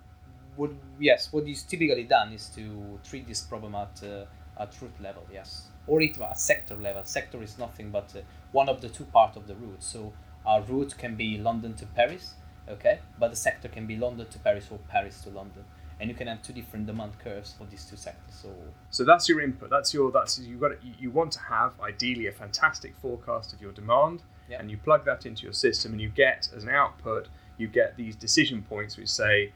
would 0.58 0.76
yes, 1.00 1.32
what 1.32 1.48
is 1.48 1.62
typically 1.62 2.04
done 2.04 2.34
is 2.34 2.50
to 2.50 3.00
treat 3.02 3.26
this 3.26 3.40
problem 3.40 3.75
at 3.75 4.02
uh, 4.04 4.26
at 4.58 4.80
route 4.80 5.00
level. 5.00 5.22
Yes, 5.32 5.68
or 5.86 6.02
it 6.02 6.20
at 6.20 6.38
sector 6.38 6.76
level. 6.76 7.04
Sector 7.04 7.42
is 7.42 7.58
nothing 7.58 7.90
but 7.90 8.12
uh, 8.16 8.20
one 8.52 8.68
of 8.68 8.80
the 8.80 8.88
two 8.88 9.04
parts 9.04 9.36
of 9.36 9.46
the 9.46 9.54
route. 9.54 9.82
So 9.82 10.12
our 10.44 10.62
route 10.62 10.96
can 10.98 11.16
be 11.16 11.38
London 11.38 11.75
to 11.75 11.86
Paris, 11.86 12.34
okay, 12.68 13.00
but 13.18 13.30
the 13.30 13.36
sector 13.36 13.68
can 13.68 13.86
be 13.86 13.96
London 13.96 14.26
to 14.28 14.38
Paris 14.38 14.68
or 14.70 14.78
Paris 14.88 15.22
to 15.22 15.30
London, 15.30 15.64
and 16.00 16.08
you 16.08 16.14
can 16.14 16.28
have 16.28 16.42
two 16.42 16.52
different 16.52 16.86
demand 16.86 17.18
curves 17.18 17.54
for 17.56 17.64
these 17.64 17.84
two 17.84 17.96
sectors. 17.96 18.34
So, 18.34 18.50
so 18.90 19.04
that's 19.04 19.28
your 19.28 19.40
input. 19.40 19.70
That's 19.70 19.92
your 19.92 20.10
that's 20.10 20.38
you 20.38 20.56
got 20.56 20.72
you 20.98 21.10
want 21.10 21.32
to 21.32 21.40
have 21.40 21.72
ideally 21.80 22.26
a 22.26 22.32
fantastic 22.32 22.94
forecast 22.96 23.52
of 23.52 23.60
your 23.60 23.72
demand, 23.72 24.22
yep. 24.48 24.60
and 24.60 24.70
you 24.70 24.76
plug 24.76 25.04
that 25.04 25.26
into 25.26 25.44
your 25.44 25.52
system, 25.52 25.92
and 25.92 26.00
you 26.00 26.08
get 26.08 26.48
as 26.54 26.62
an 26.62 26.70
output 26.70 27.28
you 27.58 27.68
get 27.68 27.96
these 27.96 28.16
decision 28.16 28.62
points 28.62 28.96
which 28.96 29.08
say 29.08 29.52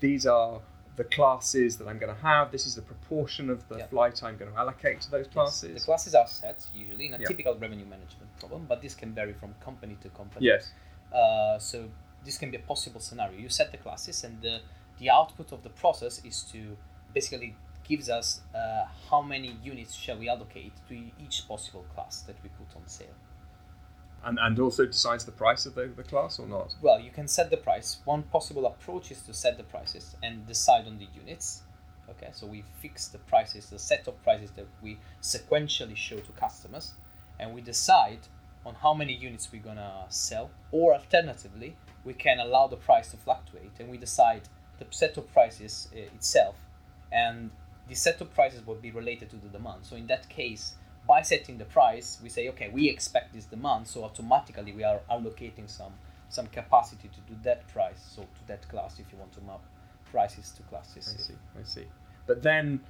these 0.00 0.26
are 0.26 0.60
the 1.00 1.04
classes 1.04 1.78
that 1.78 1.88
I'm 1.88 1.98
going 1.98 2.14
to 2.14 2.22
have. 2.30 2.52
This 2.52 2.66
is 2.66 2.74
the 2.74 2.82
proportion 2.82 3.48
of 3.48 3.66
the 3.70 3.78
flight 3.92 4.22
I'm 4.22 4.36
going 4.36 4.52
to 4.52 4.58
allocate 4.58 5.00
to 5.04 5.10
those 5.10 5.28
classes. 5.28 5.70
Yes. 5.70 5.80
The 5.80 5.86
classes 5.86 6.14
are 6.14 6.26
set 6.26 6.58
usually 6.74 7.06
in 7.06 7.14
a 7.14 7.18
typical 7.30 7.54
revenue 7.64 7.86
management 7.86 8.30
problem, 8.38 8.66
but 8.68 8.82
this 8.82 8.94
can 8.94 9.14
vary 9.14 9.32
from 9.32 9.54
company 9.64 9.96
to 10.02 10.10
company. 10.10 10.44
Yes. 10.52 10.72
Uh, 11.10 11.58
so 11.58 11.88
this 12.26 12.36
can 12.36 12.50
be 12.50 12.58
a 12.58 12.64
possible 12.72 13.00
scenario. 13.00 13.38
You 13.38 13.48
set 13.48 13.72
the 13.72 13.78
classes, 13.78 14.24
and 14.24 14.42
the 14.42 14.60
the 14.98 15.08
output 15.08 15.52
of 15.52 15.62
the 15.62 15.70
process 15.70 16.22
is 16.30 16.42
to 16.52 16.76
basically 17.14 17.56
gives 17.90 18.10
us 18.10 18.42
uh, 18.54 18.84
how 19.08 19.22
many 19.22 19.56
units 19.72 19.94
shall 19.94 20.18
we 20.18 20.28
allocate 20.28 20.74
to 20.90 20.94
each 21.24 21.48
possible 21.48 21.84
class 21.94 22.14
that 22.28 22.36
we 22.42 22.50
put 22.60 22.70
on 22.76 22.86
sale. 22.86 23.16
And, 24.22 24.38
and 24.40 24.58
also 24.58 24.84
decides 24.84 25.24
the 25.24 25.32
price 25.32 25.64
of 25.64 25.74
the, 25.74 25.86
the 25.86 26.02
class 26.02 26.38
or 26.38 26.46
not? 26.46 26.74
Well, 26.82 27.00
you 27.00 27.10
can 27.10 27.26
set 27.26 27.50
the 27.50 27.56
price. 27.56 27.98
One 28.04 28.22
possible 28.24 28.66
approach 28.66 29.10
is 29.10 29.22
to 29.22 29.32
set 29.32 29.56
the 29.56 29.64
prices 29.64 30.14
and 30.22 30.46
decide 30.46 30.86
on 30.86 30.98
the 30.98 31.08
units. 31.14 31.62
Okay, 32.10 32.28
so 32.32 32.46
we 32.46 32.64
fix 32.80 33.08
the 33.08 33.18
prices, 33.18 33.70
the 33.70 33.78
set 33.78 34.08
of 34.08 34.22
prices 34.22 34.50
that 34.52 34.66
we 34.82 34.98
sequentially 35.22 35.96
show 35.96 36.18
to 36.18 36.32
customers, 36.32 36.92
and 37.38 37.54
we 37.54 37.60
decide 37.60 38.18
on 38.66 38.74
how 38.74 38.92
many 38.92 39.14
units 39.14 39.50
we're 39.50 39.62
gonna 39.62 40.04
sell. 40.08 40.50
Or 40.70 40.92
alternatively, 40.92 41.76
we 42.04 42.12
can 42.12 42.40
allow 42.40 42.66
the 42.66 42.76
price 42.76 43.10
to 43.12 43.16
fluctuate, 43.16 43.72
and 43.78 43.88
we 43.88 43.96
decide 43.96 44.42
the 44.78 44.86
set 44.90 45.16
of 45.16 45.32
prices 45.32 45.88
uh, 45.94 45.98
itself, 45.98 46.56
and 47.12 47.50
the 47.88 47.94
set 47.94 48.20
of 48.20 48.34
prices 48.34 48.66
will 48.66 48.74
be 48.74 48.90
related 48.90 49.30
to 49.30 49.36
the 49.36 49.48
demand. 49.48 49.86
So 49.86 49.96
in 49.96 50.06
that 50.08 50.28
case, 50.28 50.74
by 51.10 51.22
setting 51.22 51.58
the 51.58 51.64
price, 51.64 52.20
we 52.22 52.28
say, 52.28 52.48
okay, 52.50 52.68
we 52.68 52.88
expect 52.88 53.34
this 53.34 53.44
demand, 53.44 53.84
so 53.84 54.04
automatically 54.04 54.70
we 54.70 54.84
are 54.84 55.00
allocating 55.10 55.68
some 55.68 55.92
some 56.28 56.46
capacity 56.46 57.08
to 57.16 57.20
do 57.30 57.34
that 57.42 57.66
price, 57.74 58.00
so 58.14 58.22
to 58.22 58.42
that 58.46 58.62
class, 58.68 59.00
if 59.00 59.06
you 59.10 59.18
want 59.18 59.32
to 59.32 59.40
map 59.40 59.60
prices 60.12 60.52
to 60.56 60.62
classes. 60.70 61.12
I 61.12 61.20
see, 61.20 61.38
I 61.60 61.64
see. 61.64 61.86
But 62.28 62.44
then, 62.44 62.80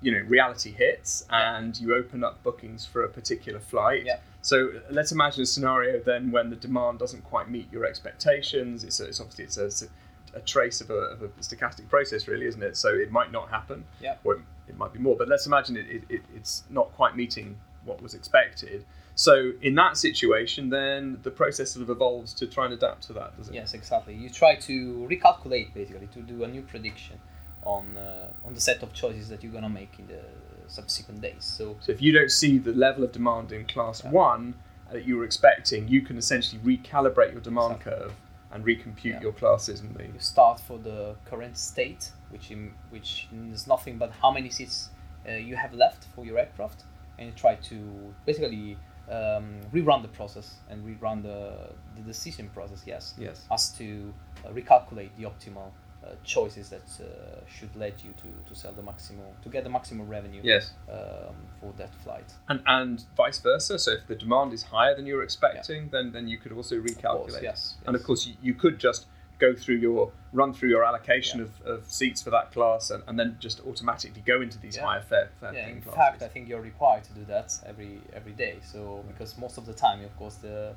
you 0.00 0.10
know, 0.10 0.22
reality 0.26 0.72
hits, 0.72 1.24
and 1.30 1.78
you 1.80 1.94
open 1.94 2.24
up 2.24 2.42
bookings 2.42 2.84
for 2.84 3.04
a 3.04 3.08
particular 3.08 3.60
flight. 3.60 4.02
Yeah. 4.04 4.18
So 4.42 4.56
let's 4.90 5.12
imagine 5.12 5.44
a 5.44 5.46
scenario 5.46 6.02
then 6.02 6.32
when 6.32 6.50
the 6.50 6.56
demand 6.56 6.98
doesn't 6.98 7.22
quite 7.22 7.48
meet 7.48 7.70
your 7.70 7.84
expectations. 7.86 8.82
It's, 8.82 8.98
it's 8.98 9.20
obviously 9.20 9.44
it's 9.44 9.82
a, 9.82 9.86
a 10.34 10.40
trace 10.40 10.80
of 10.80 10.90
a, 10.90 11.00
of 11.14 11.22
a, 11.22 11.28
stochastic 11.46 11.88
process, 11.88 12.26
really, 12.26 12.46
isn't 12.46 12.64
it? 12.70 12.76
So 12.76 12.88
it 12.88 13.12
might 13.12 13.30
not 13.30 13.48
happen, 13.50 13.84
yeah. 14.00 14.16
or 14.24 14.34
it, 14.34 14.40
it 14.70 14.76
might 14.76 14.92
be 14.92 14.98
more. 14.98 15.16
But 15.16 15.28
let's 15.28 15.46
imagine 15.46 15.76
it, 15.76 16.02
it, 16.08 16.22
it's 16.34 16.64
not 16.68 16.92
quite 17.00 17.14
meeting 17.14 17.56
what 17.88 18.02
was 18.02 18.14
expected. 18.14 18.84
So 19.14 19.52
in 19.62 19.74
that 19.74 19.96
situation, 19.96 20.70
then 20.70 21.18
the 21.22 21.30
process 21.32 21.72
sort 21.72 21.82
of 21.82 21.90
evolves 21.90 22.32
to 22.34 22.46
try 22.46 22.66
and 22.66 22.74
adapt 22.74 23.02
to 23.08 23.12
that, 23.14 23.36
does 23.36 23.48
it? 23.48 23.54
Yes, 23.54 23.74
exactly. 23.74 24.14
You 24.14 24.30
try 24.30 24.54
to 24.54 25.08
recalculate 25.10 25.74
basically 25.74 26.06
to 26.08 26.20
do 26.20 26.44
a 26.44 26.48
new 26.48 26.62
prediction 26.62 27.18
on 27.64 27.96
uh, 27.96 28.46
on 28.46 28.54
the 28.54 28.60
set 28.60 28.82
of 28.84 28.92
choices 28.92 29.28
that 29.30 29.42
you're 29.42 29.52
gonna 29.52 29.68
make 29.68 29.98
in 29.98 30.06
the 30.06 30.22
subsequent 30.68 31.20
days. 31.20 31.44
So, 31.44 31.76
so 31.80 31.90
if 31.90 32.00
you 32.00 32.12
don't 32.12 32.30
see 32.30 32.58
the 32.58 32.72
level 32.72 33.02
of 33.02 33.10
demand 33.12 33.50
in 33.52 33.64
class 33.66 34.04
yeah. 34.04 34.10
one 34.10 34.54
that 34.92 35.04
you 35.04 35.16
were 35.16 35.24
expecting, 35.24 35.88
you 35.88 36.02
can 36.02 36.16
essentially 36.16 36.60
recalibrate 36.62 37.32
your 37.32 37.40
demand 37.40 37.76
exactly. 37.76 37.92
curve 37.92 38.12
and 38.52 38.64
recompute 38.64 39.04
yeah. 39.04 39.20
your 39.20 39.32
classes. 39.32 39.80
And 39.80 39.94
the... 39.94 40.04
You 40.04 40.12
start 40.18 40.60
for 40.60 40.78
the 40.78 41.16
current 41.24 41.56
state, 41.58 42.10
which 42.30 42.50
in, 42.50 42.72
which 42.90 43.28
is 43.52 43.66
nothing 43.66 43.98
but 43.98 44.12
how 44.22 44.30
many 44.30 44.50
seats 44.50 44.90
uh, 45.28 45.32
you 45.32 45.56
have 45.56 45.74
left 45.74 46.04
for 46.14 46.24
your 46.24 46.38
aircraft 46.38 46.84
and 47.18 47.34
try 47.36 47.54
to 47.56 48.14
basically 48.26 48.76
um, 49.10 49.60
rerun 49.72 50.02
the 50.02 50.08
process 50.08 50.56
and 50.70 50.84
rerun 50.84 51.22
the, 51.22 51.70
the 51.96 52.02
decision 52.02 52.48
process. 52.50 52.82
Yes. 52.86 53.14
Yes. 53.18 53.46
As 53.50 53.70
to 53.78 54.12
uh, 54.44 54.50
recalculate 54.50 55.10
the 55.16 55.24
optimal 55.24 55.70
uh, 56.04 56.10
choices 56.24 56.68
that 56.70 56.88
uh, 57.00 57.40
should 57.48 57.74
lead 57.74 57.94
you 58.04 58.12
to, 58.16 58.48
to 58.48 58.54
sell 58.54 58.72
the 58.72 58.82
maximum 58.82 59.24
to 59.42 59.48
get 59.48 59.64
the 59.64 59.70
maximum 59.70 60.06
revenue 60.08 60.40
Yes. 60.44 60.72
um, 60.90 61.34
for 61.60 61.72
that 61.76 61.92
flight. 62.04 62.32
And 62.48 62.62
and 62.66 63.04
vice 63.16 63.38
versa. 63.40 63.78
So 63.78 63.92
if 63.92 64.06
the 64.06 64.14
demand 64.14 64.52
is 64.52 64.62
higher 64.62 64.94
than 64.94 65.06
you're 65.06 65.24
expecting, 65.24 65.88
then 65.90 66.12
then 66.12 66.28
you 66.28 66.38
could 66.38 66.52
also 66.52 66.76
recalculate. 66.76 67.04
Of 67.04 67.30
course, 67.30 67.42
yes, 67.42 67.74
And 67.86 67.96
of 67.96 68.04
course, 68.04 68.26
you, 68.26 68.34
you 68.40 68.54
could 68.54 68.78
just 68.78 69.06
go 69.38 69.54
through 69.54 69.76
your 69.76 70.12
run 70.32 70.52
through 70.52 70.68
your 70.68 70.84
allocation 70.84 71.38
Yeah. 71.38 71.46
of, 71.46 71.60
of 71.80 71.90
seats 71.90 72.20
for 72.22 72.30
that 72.30 72.52
class, 72.52 72.90
and, 72.90 73.02
and 73.06 73.18
then 73.18 73.36
just 73.40 73.60
automatically 73.66 74.22
go 74.26 74.40
into 74.42 74.58
these 74.58 74.76
Yeah. 74.76 74.84
higher 74.86 75.00
fare, 75.02 75.30
fare 75.40 75.54
Yeah, 75.54 75.68
in 75.68 75.80
classes. 75.80 75.96
fact, 75.96 76.22
I 76.22 76.28
think 76.28 76.48
you're 76.48 76.60
required 76.60 77.04
to 77.04 77.12
do 77.14 77.24
that 77.26 77.58
every 77.66 78.00
every 78.12 78.32
day. 78.32 78.56
So 78.62 79.04
because 79.08 79.38
most 79.38 79.56
of 79.58 79.64
the 79.66 79.72
time, 79.74 80.04
of 80.04 80.14
course, 80.16 80.36
the 80.36 80.74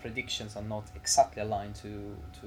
predictions 0.00 0.56
are 0.56 0.62
not 0.62 0.84
exactly 0.94 1.42
aligned 1.42 1.74
to 1.76 2.16
to 2.40 2.46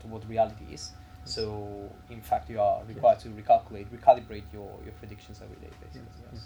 to 0.00 0.06
what 0.08 0.28
reality 0.28 0.66
is. 0.72 0.92
So 1.24 1.90
in 2.10 2.20
fact, 2.20 2.50
you 2.50 2.60
are 2.60 2.82
required 2.84 3.20
to 3.20 3.28
recalculate, 3.28 3.86
recalibrate 3.88 4.44
your, 4.52 4.70
your 4.84 4.92
predictions 4.98 5.40
every 5.42 5.56
day, 5.56 5.70
basically. 5.80 6.02
Yes, 6.22 6.32
Yes. 6.34 6.44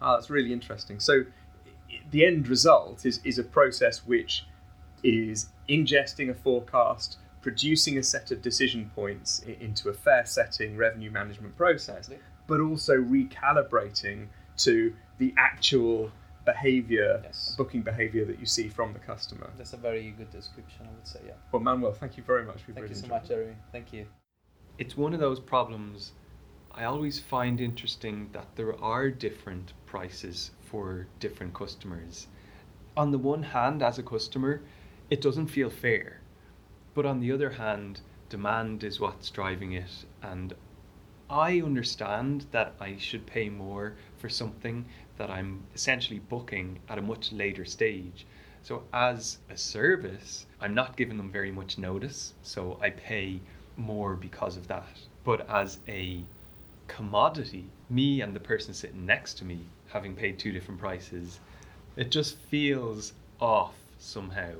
Ah, 0.00 0.14
that's 0.16 0.30
really 0.30 0.52
interesting. 0.52 0.98
So, 1.00 1.24
the 2.10 2.24
end 2.24 2.48
result 2.48 3.04
is, 3.04 3.20
is 3.24 3.38
a 3.38 3.42
process 3.44 4.06
which 4.06 4.46
is 5.02 5.48
ingesting 5.68 6.30
a 6.30 6.34
forecast, 6.34 7.18
producing 7.42 7.98
a 7.98 8.02
set 8.02 8.30
of 8.30 8.42
decision 8.42 8.90
points 8.94 9.40
into 9.60 9.88
a 9.88 9.94
fare 9.94 10.26
setting 10.26 10.76
revenue 10.76 11.10
management 11.10 11.56
process, 11.56 11.96
Absolutely. 11.98 12.24
but 12.46 12.60
also 12.60 12.94
recalibrating 12.96 14.26
to 14.58 14.94
the 15.18 15.32
actual 15.36 16.10
behavior, 16.44 17.20
Yes. 17.22 17.54
booking 17.56 17.82
behavior 17.82 18.24
that 18.24 18.38
you 18.40 18.46
see 18.46 18.68
from 18.68 18.92
the 18.92 18.98
customer. 18.98 19.50
That's 19.58 19.74
a 19.74 19.76
very 19.76 20.10
good 20.12 20.30
description, 20.30 20.86
I 20.86 20.94
would 20.94 21.06
say. 21.06 21.20
Yeah. 21.26 21.34
Well, 21.52 21.60
Manuel, 21.62 21.92
thank 21.92 22.16
you 22.16 22.22
very 22.22 22.44
much. 22.44 22.66
We've 22.66 22.74
Thank 22.74 22.84
really 22.84 22.94
you 22.94 23.00
so 23.02 23.08
much. 23.08 23.28
Jeremy. 23.28 23.54
Thank 23.70 23.92
you. 23.92 24.06
It's 24.78 24.96
one 24.96 25.12
of 25.12 25.20
those 25.20 25.40
problems 25.40 26.12
I 26.72 26.84
always 26.84 27.18
find 27.18 27.60
interesting 27.60 28.28
that 28.32 28.54
there 28.54 28.78
are 28.80 29.10
different 29.10 29.72
prices 29.86 30.52
for 30.60 31.08
different 31.18 31.52
customers. 31.52 32.28
On 32.96 33.10
the 33.10 33.18
one 33.18 33.42
hand, 33.42 33.82
as 33.82 33.98
a 33.98 34.02
customer, 34.02 34.62
it 35.10 35.20
doesn't 35.22 35.46
feel 35.46 35.70
fair. 35.70 36.20
But 36.94 37.06
on 37.06 37.20
the 37.20 37.32
other 37.32 37.50
hand, 37.50 38.00
demand 38.28 38.84
is 38.84 39.00
what's 39.00 39.30
driving 39.30 39.72
it. 39.72 40.04
And 40.22 40.54
I 41.30 41.60
understand 41.60 42.46
that 42.52 42.74
I 42.80 42.96
should 42.98 43.26
pay 43.26 43.48
more 43.48 43.94
for 44.18 44.28
something 44.28 44.84
that 45.16 45.30
I'm 45.30 45.64
essentially 45.74 46.18
booking 46.18 46.78
at 46.88 46.98
a 46.98 47.02
much 47.02 47.32
later 47.32 47.64
stage. 47.64 48.26
So, 48.62 48.82
as 48.92 49.38
a 49.48 49.56
service, 49.56 50.46
I'm 50.60 50.74
not 50.74 50.96
giving 50.96 51.16
them 51.16 51.30
very 51.30 51.52
much 51.52 51.78
notice, 51.78 52.34
so 52.42 52.78
I 52.82 52.90
pay 52.90 53.40
more 53.76 54.14
because 54.14 54.56
of 54.56 54.68
that. 54.68 54.98
But 55.24 55.48
as 55.48 55.78
a 55.88 56.22
commodity, 56.86 57.70
me 57.88 58.20
and 58.20 58.34
the 58.34 58.40
person 58.40 58.74
sitting 58.74 59.06
next 59.06 59.34
to 59.38 59.44
me 59.44 59.60
having 59.88 60.14
paid 60.14 60.38
two 60.38 60.52
different 60.52 60.80
prices, 60.80 61.40
it 61.96 62.10
just 62.10 62.36
feels 62.36 63.12
off 63.40 63.74
somehow. 63.98 64.52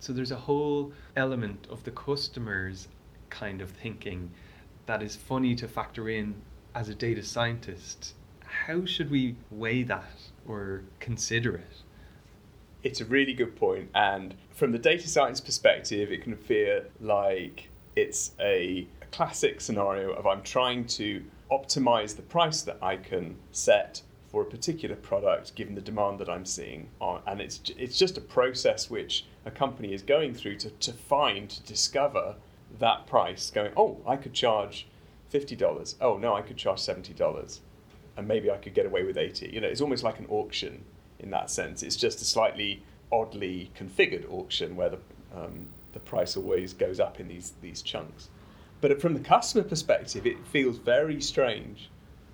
So 0.00 0.12
there's 0.12 0.30
a 0.30 0.36
whole 0.36 0.92
element 1.16 1.66
of 1.70 1.82
the 1.84 1.90
customers 1.90 2.88
kind 3.30 3.60
of 3.60 3.70
thinking 3.70 4.30
that 4.86 5.02
is 5.02 5.16
funny 5.16 5.54
to 5.56 5.66
factor 5.66 6.08
in 6.08 6.34
as 6.74 6.88
a 6.88 6.94
data 6.94 7.22
scientist. 7.22 8.14
How 8.44 8.84
should 8.84 9.10
we 9.10 9.36
weigh 9.50 9.82
that 9.84 10.30
or 10.46 10.82
consider 11.00 11.56
it? 11.56 11.82
It's 12.82 13.00
a 13.00 13.04
really 13.04 13.32
good 13.32 13.56
point, 13.56 13.90
and 13.94 14.34
from 14.52 14.70
the 14.70 14.78
data 14.78 15.08
science 15.08 15.40
perspective, 15.40 16.12
it 16.12 16.22
can 16.22 16.36
feel 16.36 16.82
like 17.00 17.68
it's 17.96 18.32
a, 18.38 18.86
classic 19.12 19.60
scenario 19.60 20.12
of 20.12 20.26
I'm 20.26 20.42
trying 20.42 20.84
to 20.88 21.22
optimize 21.50 22.16
the 22.16 22.22
price 22.22 22.62
that 22.62 22.76
I 22.82 22.96
can 22.96 23.36
set 23.52 24.02
for 24.28 24.42
a 24.42 24.44
particular 24.44 24.96
product 24.96 25.54
given 25.54 25.74
the 25.74 25.80
demand 25.80 26.18
that 26.18 26.28
I'm 26.28 26.44
seeing 26.44 26.88
and 27.00 27.40
it's 27.40 27.60
it's 27.78 27.96
just 27.96 28.18
a 28.18 28.20
process 28.20 28.90
which 28.90 29.24
a 29.46 29.50
company 29.50 29.94
is 29.94 30.02
going 30.02 30.34
through 30.34 30.56
to, 30.56 30.70
to 30.70 30.92
find 30.92 31.48
to 31.48 31.62
discover 31.62 32.34
that 32.78 33.06
price 33.06 33.50
going 33.50 33.72
oh 33.76 33.98
I 34.06 34.16
could 34.16 34.34
charge 34.34 34.86
fifty 35.30 35.56
dollars 35.56 35.96
oh 36.00 36.18
no 36.18 36.34
I 36.34 36.42
could 36.42 36.58
charge 36.58 36.80
seventy 36.80 37.14
dollars 37.14 37.60
and 38.16 38.26
maybe 38.26 38.50
I 38.50 38.56
could 38.56 38.74
get 38.74 38.86
away 38.86 39.04
with 39.04 39.18
80. 39.18 39.50
You 39.52 39.60
know, 39.60 39.68
it's 39.68 39.80
almost 39.80 40.02
like 40.02 40.18
an 40.18 40.26
auction 40.28 40.84
in 41.18 41.30
that 41.30 41.50
sense. 41.50 41.82
It's 41.82 41.96
just 41.96 42.20
a 42.20 42.24
slightly 42.24 42.82
oddly 43.12 43.70
configured 43.78 44.30
auction 44.30 44.74
where 44.74 44.90
the, 44.90 44.98
um, 45.34 45.68
the 45.92 46.00
price 46.00 46.36
always 46.36 46.72
goes 46.72 46.98
up 46.98 47.20
in 47.20 47.28
these, 47.28 47.52
these 47.60 47.82
chunks. 47.82 48.30
But 48.80 49.00
from 49.00 49.14
the 49.14 49.20
customer 49.20 49.64
perspective, 49.64 50.26
it 50.26 50.46
feels 50.46 50.78
very 50.78 51.20
strange 51.20 51.90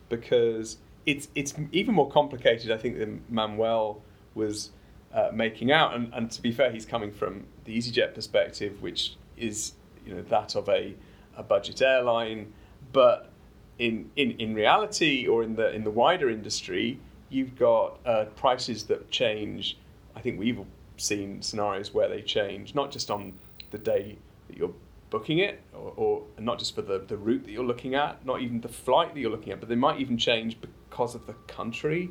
because 0.09 0.79
it's, 1.07 1.29
it's 1.35 1.55
even 1.72 1.94
more 1.94 2.11
complicated, 2.11 2.70
I 2.70 2.77
think, 2.77 2.98
than 2.98 3.22
Manuel 3.29 4.03
was 4.35 4.70
uh, 5.12 5.31
making 5.33 5.70
out. 5.70 5.94
And, 5.94 6.12
and 6.14 6.31
to 6.31 6.42
be 6.42 6.53
fair, 6.53 6.70
he's 6.70 6.87
coming 6.87 7.12
from 7.12 7.44
the 7.64 7.77
EasyJet 7.77 8.14
perspective, 8.14 8.81
which 8.83 9.16
is 9.37 9.72
you 10.07 10.14
know 10.14 10.22
that 10.22 10.55
of 10.57 10.68
a, 10.68 10.94
a 11.37 11.42
budget 11.42 11.83
airline. 11.83 12.53
But 12.92 13.31
in, 13.79 14.11
in, 14.16 14.33
in 14.33 14.55
reality 14.55 15.27
or 15.27 15.42
in 15.42 15.57
the 15.57 15.72
in 15.72 15.85
the 15.85 15.90
wider 15.90 16.29
industry, 16.29 16.98
you've 17.31 17.57
got 17.57 17.98
uh, 18.05 18.25
prices 18.37 18.85
that 18.85 19.11
change. 19.11 19.79
I 20.14 20.20
think 20.20 20.38
we've 20.38 20.61
seen 20.96 21.40
scenarios 21.42 21.94
where 21.94 22.09
they 22.09 22.20
change 22.22 22.75
not 22.75 22.90
just 22.90 23.11
on 23.11 23.33
the 23.70 23.79
day 23.79 24.18
that 24.48 24.57
you're 24.57 24.75
booking 25.11 25.38
it, 25.38 25.61
or, 25.75 25.92
or 25.96 26.22
not 26.38 26.59
just 26.59 26.75
for 26.75 26.83
the, 26.83 26.98
the 27.01 27.16
route 27.16 27.44
that 27.44 27.51
you're 27.51 27.64
looking 27.64 27.94
at, 27.94 28.25
not 28.25 28.40
even 28.40 28.61
the 28.62 28.68
flight 28.68 29.12
that 29.12 29.20
you're 29.20 29.31
looking 29.31 29.53
at, 29.53 29.61
but 29.61 29.68
they 29.68 29.75
might 29.75 30.01
even 30.01 30.16
change 30.16 30.59
because 30.61 31.14
of 31.14 31.27
the 31.27 31.35
country 31.46 32.11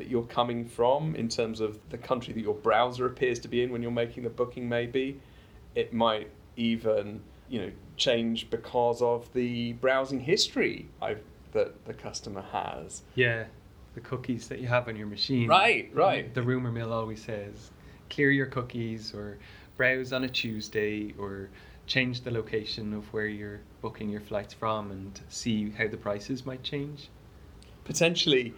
that 0.00 0.08
you're 0.08 0.24
coming 0.24 0.64
from 0.66 1.14
in 1.14 1.28
terms 1.28 1.60
of 1.60 1.78
the 1.90 1.98
country 1.98 2.32
that 2.32 2.40
your 2.40 2.54
browser 2.54 3.04
appears 3.06 3.38
to 3.38 3.48
be 3.48 3.62
in 3.62 3.70
when 3.70 3.82
you're 3.82 3.90
making 4.04 4.22
the 4.22 4.30
booking 4.30 4.68
maybe 4.68 5.20
it 5.74 5.92
might 5.92 6.28
even 6.56 7.20
you 7.48 7.60
know 7.60 7.70
change 7.96 8.48
because 8.50 9.02
of 9.02 9.30
the 9.34 9.74
browsing 9.74 10.20
history 10.20 10.88
I've, 11.02 11.20
that 11.52 11.84
the 11.84 11.92
customer 11.92 12.42
has 12.50 13.02
Yeah, 13.14 13.44
the 13.94 14.00
cookies 14.00 14.48
that 14.48 14.58
you 14.60 14.68
have 14.68 14.88
on 14.88 14.96
your 14.96 15.06
machine. 15.06 15.48
Right, 15.48 15.90
right. 15.92 16.32
The 16.32 16.42
rumor 16.42 16.70
mill 16.72 16.92
always 16.92 17.22
says 17.22 17.70
clear 18.08 18.30
your 18.30 18.46
cookies 18.46 19.12
or 19.14 19.38
browse 19.76 20.12
on 20.12 20.24
a 20.24 20.28
Tuesday 20.28 21.14
or 21.18 21.50
change 21.86 22.22
the 22.22 22.30
location 22.30 22.94
of 22.94 23.04
where 23.12 23.26
you're 23.26 23.60
booking 23.82 24.08
your 24.08 24.20
flights 24.20 24.54
from 24.54 24.90
and 24.92 25.20
see 25.28 25.70
how 25.70 25.88
the 25.88 25.96
prices 25.96 26.46
might 26.46 26.62
change. 26.62 27.08
potentially 27.84 28.54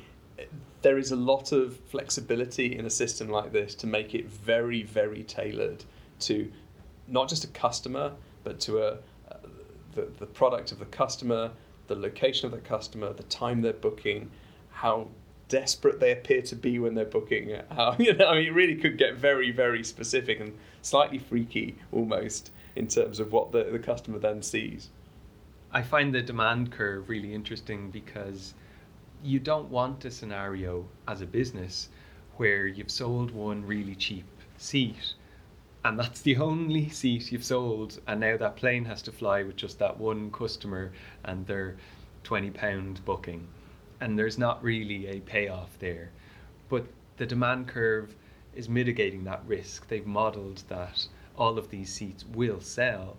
there 0.83 0.99
is 0.99 1.13
a 1.13 1.17
lot 1.17 1.53
of 1.53 1.77
flexibility 1.79 2.77
in 2.77 2.87
a 2.87 2.91
system 2.91 3.29
like 3.29 3.53
this 3.53 3.75
to 3.77 3.87
make 3.87 4.15
it 4.15 4.29
very 4.29 4.83
very 4.83 5.23
tailored 5.23 5.85
to 6.21 6.51
not 7.09 7.29
just 7.29 7.45
a 7.45 7.49
customer 7.49 8.13
but 8.45 8.61
to 8.61 8.79
a 8.79 8.93
uh, 9.31 9.37
the, 9.95 10.09
the 10.19 10.27
product 10.27 10.73
of 10.73 10.79
the 10.79 10.87
customer 10.87 11.51
the 11.87 11.95
location 11.95 12.47
of 12.47 12.53
the 12.53 12.69
customer 12.69 13.13
the 13.13 13.23
time 13.25 13.63
they're 13.63 13.73
booking 13.73 14.31
how 14.71 15.09
desperate 15.49 16.01
they 16.01 16.13
appear 16.13 16.41
to 16.41 16.57
be 16.57 16.79
when 16.79 16.95
they're 16.95 17.05
booking 17.05 17.55
how 17.71 17.95
you 17.99 18.15
know 18.15 18.27
I 18.27 18.37
mean 18.37 18.47
it 18.49 18.55
really 18.55 18.77
could 18.77 18.99
get 18.99 19.17
very 19.17 19.51
very 19.51 19.85
specific 19.85 20.41
and 20.41 20.53
slightly 20.83 21.19
freaky 21.19 21.77
almost 21.93 22.51
in 22.75 22.89
terms 22.89 23.21
of 23.21 23.33
what 23.33 23.53
the, 23.53 23.65
the 23.65 23.79
customer 23.79 24.19
then 24.19 24.43
sees. 24.43 24.89
I 25.73 25.83
find 25.83 26.15
the 26.15 26.23
demand 26.23 26.71
curve 26.71 27.09
really 27.09 27.35
interesting 27.35 27.91
because 27.91 28.55
you 29.23 29.39
don't 29.39 29.71
want 29.71 30.05
a 30.05 30.11
scenario 30.11 30.87
as 31.07 31.21
a 31.21 31.27
business 31.27 31.89
where 32.37 32.67
you've 32.67 32.91
sold 32.91 33.31
one 33.31 33.65
really 33.65 33.95
cheap 33.95 34.25
seat 34.57 35.15
and 35.85 35.99
that's 35.99 36.21
the 36.21 36.37
only 36.37 36.89
seat 36.89 37.33
you've 37.33 37.45
sold 37.45 38.01
and 38.07 38.21
now 38.21 38.37
that 38.37 38.57
plane 38.57 38.85
has 38.85 39.03
to 39.03 39.13
fly 39.13 39.43
with 39.43 39.57
just 39.57 39.79
that 39.79 39.99
one 39.99 40.31
customer 40.31 40.93
and 41.25 41.47
their 41.47 41.77
20 42.25 42.51
pound 42.51 43.05
booking. 43.05 43.47
And 44.01 44.19
there's 44.19 44.39
not 44.39 44.63
really 44.63 45.07
a 45.09 45.21
payoff 45.21 45.79
there. 45.79 46.11
But 46.69 46.87
the 47.17 47.27
demand 47.27 47.69
curve 47.69 48.15
is 48.55 48.69
mitigating 48.69 49.25
that 49.25 49.43
risk. 49.47 49.89
They've 49.89 50.07
modeled 50.07 50.63
that 50.69 51.07
all 51.37 51.59
of 51.59 51.71
these 51.71 51.93
seats 51.93 52.25
will 52.27 52.61
sell 52.61 53.17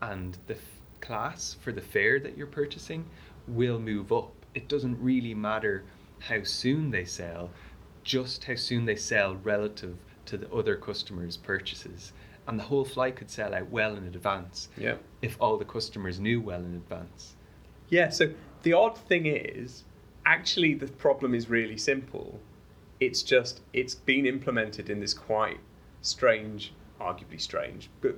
and 0.00 0.36
the 0.46 0.54
f- 0.54 0.60
class 1.00 1.56
for 1.60 1.72
the 1.72 1.80
fare 1.80 2.20
that 2.20 2.36
you're 2.36 2.46
purchasing 2.46 3.04
will 3.48 3.78
move 3.78 4.12
up 4.12 4.32
it 4.56 4.68
doesn't 4.68 5.00
really 5.00 5.34
matter 5.34 5.84
how 6.18 6.42
soon 6.42 6.90
they 6.90 7.04
sell 7.04 7.50
just 8.02 8.44
how 8.44 8.54
soon 8.54 8.86
they 8.86 8.96
sell 8.96 9.34
relative 9.42 9.96
to 10.24 10.38
the 10.38 10.50
other 10.52 10.76
customers' 10.76 11.36
purchases. 11.36 12.12
And 12.48 12.58
the 12.58 12.62
whole 12.62 12.84
flight 12.84 13.16
could 13.16 13.30
sell 13.30 13.52
out 13.52 13.70
well 13.70 13.96
in 13.96 14.04
advance 14.04 14.68
yeah 14.76 14.96
if 15.20 15.36
all 15.40 15.56
the 15.58 15.64
customers 15.64 16.18
knew 16.18 16.40
well 16.40 16.60
in 16.60 16.74
advance. 16.74 17.34
Yeah, 17.88 18.08
so 18.08 18.32
the 18.62 18.72
odd 18.72 18.96
thing 18.96 19.26
is, 19.26 19.84
actually, 20.24 20.74
the 20.74 20.86
problem 20.86 21.34
is 21.34 21.48
really 21.48 21.76
simple. 21.76 22.40
It's 22.98 23.22
just 23.22 23.60
it's 23.72 23.94
been 23.94 24.26
implemented 24.26 24.88
in 24.88 25.00
this 25.00 25.14
quite 25.14 25.60
strange, 26.02 26.72
arguably 27.00 27.40
strange, 27.40 27.90
but 28.00 28.16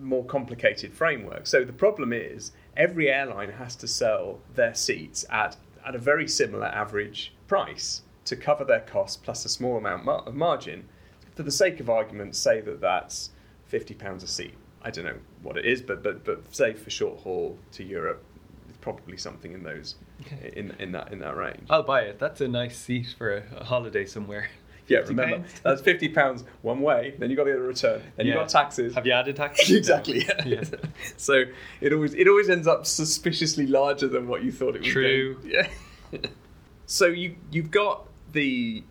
more 0.00 0.24
complicated 0.24 0.94
framework. 0.94 1.46
So 1.46 1.64
the 1.64 1.72
problem 1.72 2.12
is 2.12 2.52
every 2.76 3.10
airline 3.10 3.52
has 3.52 3.76
to 3.76 3.88
sell 3.88 4.40
their 4.54 4.74
seats 4.74 5.24
at 5.30 5.56
at 5.86 5.94
a 5.94 5.98
very 5.98 6.28
similar 6.28 6.66
average 6.66 7.34
price 7.46 8.02
to 8.24 8.36
cover 8.36 8.64
their 8.64 8.80
costs 8.80 9.16
plus 9.16 9.44
a 9.44 9.48
small 9.48 9.76
amount 9.76 10.08
of 10.08 10.34
margin. 10.34 10.88
For 11.34 11.42
the 11.42 11.50
sake 11.50 11.80
of 11.80 11.90
argument, 11.90 12.36
say 12.36 12.60
that 12.60 12.80
that's 12.80 13.30
fifty 13.66 13.94
pounds 13.94 14.22
a 14.22 14.28
seat. 14.28 14.54
I 14.82 14.90
don't 14.90 15.04
know 15.04 15.18
what 15.42 15.56
it 15.56 15.64
is, 15.64 15.82
but 15.82 16.02
but 16.02 16.24
but 16.24 16.54
say 16.54 16.74
for 16.74 16.90
short 16.90 17.20
haul 17.20 17.58
to 17.72 17.84
Europe, 17.84 18.22
it's 18.68 18.78
probably 18.78 19.16
something 19.16 19.52
in 19.52 19.62
those 19.62 19.96
in 20.52 20.74
in 20.78 20.92
that 20.92 21.12
in 21.12 21.18
that 21.20 21.36
range. 21.36 21.66
I'll 21.68 21.82
buy 21.82 22.02
it. 22.02 22.18
That's 22.18 22.40
a 22.40 22.48
nice 22.48 22.76
seat 22.78 23.14
for 23.16 23.36
a, 23.36 23.42
a 23.56 23.64
holiday 23.64 24.06
somewhere. 24.06 24.48
Yeah, 24.86 24.98
remember 24.98 25.38
pounds. 25.38 25.60
that's 25.62 25.80
fifty 25.80 26.08
pounds 26.08 26.44
one 26.62 26.80
way. 26.80 27.14
Then 27.18 27.30
you've 27.30 27.36
got 27.38 27.44
to 27.44 27.50
get 27.50 27.58
a 27.58 27.62
return. 27.62 28.02
Then 28.16 28.26
you 28.26 28.32
Yeah. 28.32 28.40
got 28.40 28.48
taxes. 28.50 28.94
Have 28.94 29.06
you 29.06 29.12
added 29.12 29.36
taxes? 29.36 29.70
exactly. 29.76 30.26
No. 30.28 30.44
Yeah. 30.44 30.62
So 31.16 31.44
it 31.80 31.92
always 31.92 32.14
it 32.14 32.28
always 32.28 32.50
ends 32.50 32.66
up 32.66 32.84
suspiciously 32.86 33.66
larger 33.66 34.08
than 34.08 34.28
what 34.28 34.42
you 34.44 34.52
thought 34.52 34.76
it 34.76 34.82
was. 34.82 34.88
True. 34.90 35.34
going- 35.36 35.50
Yeah. 35.50 36.18
so 36.86 37.06
you 37.06 37.36
you've 37.50 37.70
got 37.70 38.06
the 38.32 38.84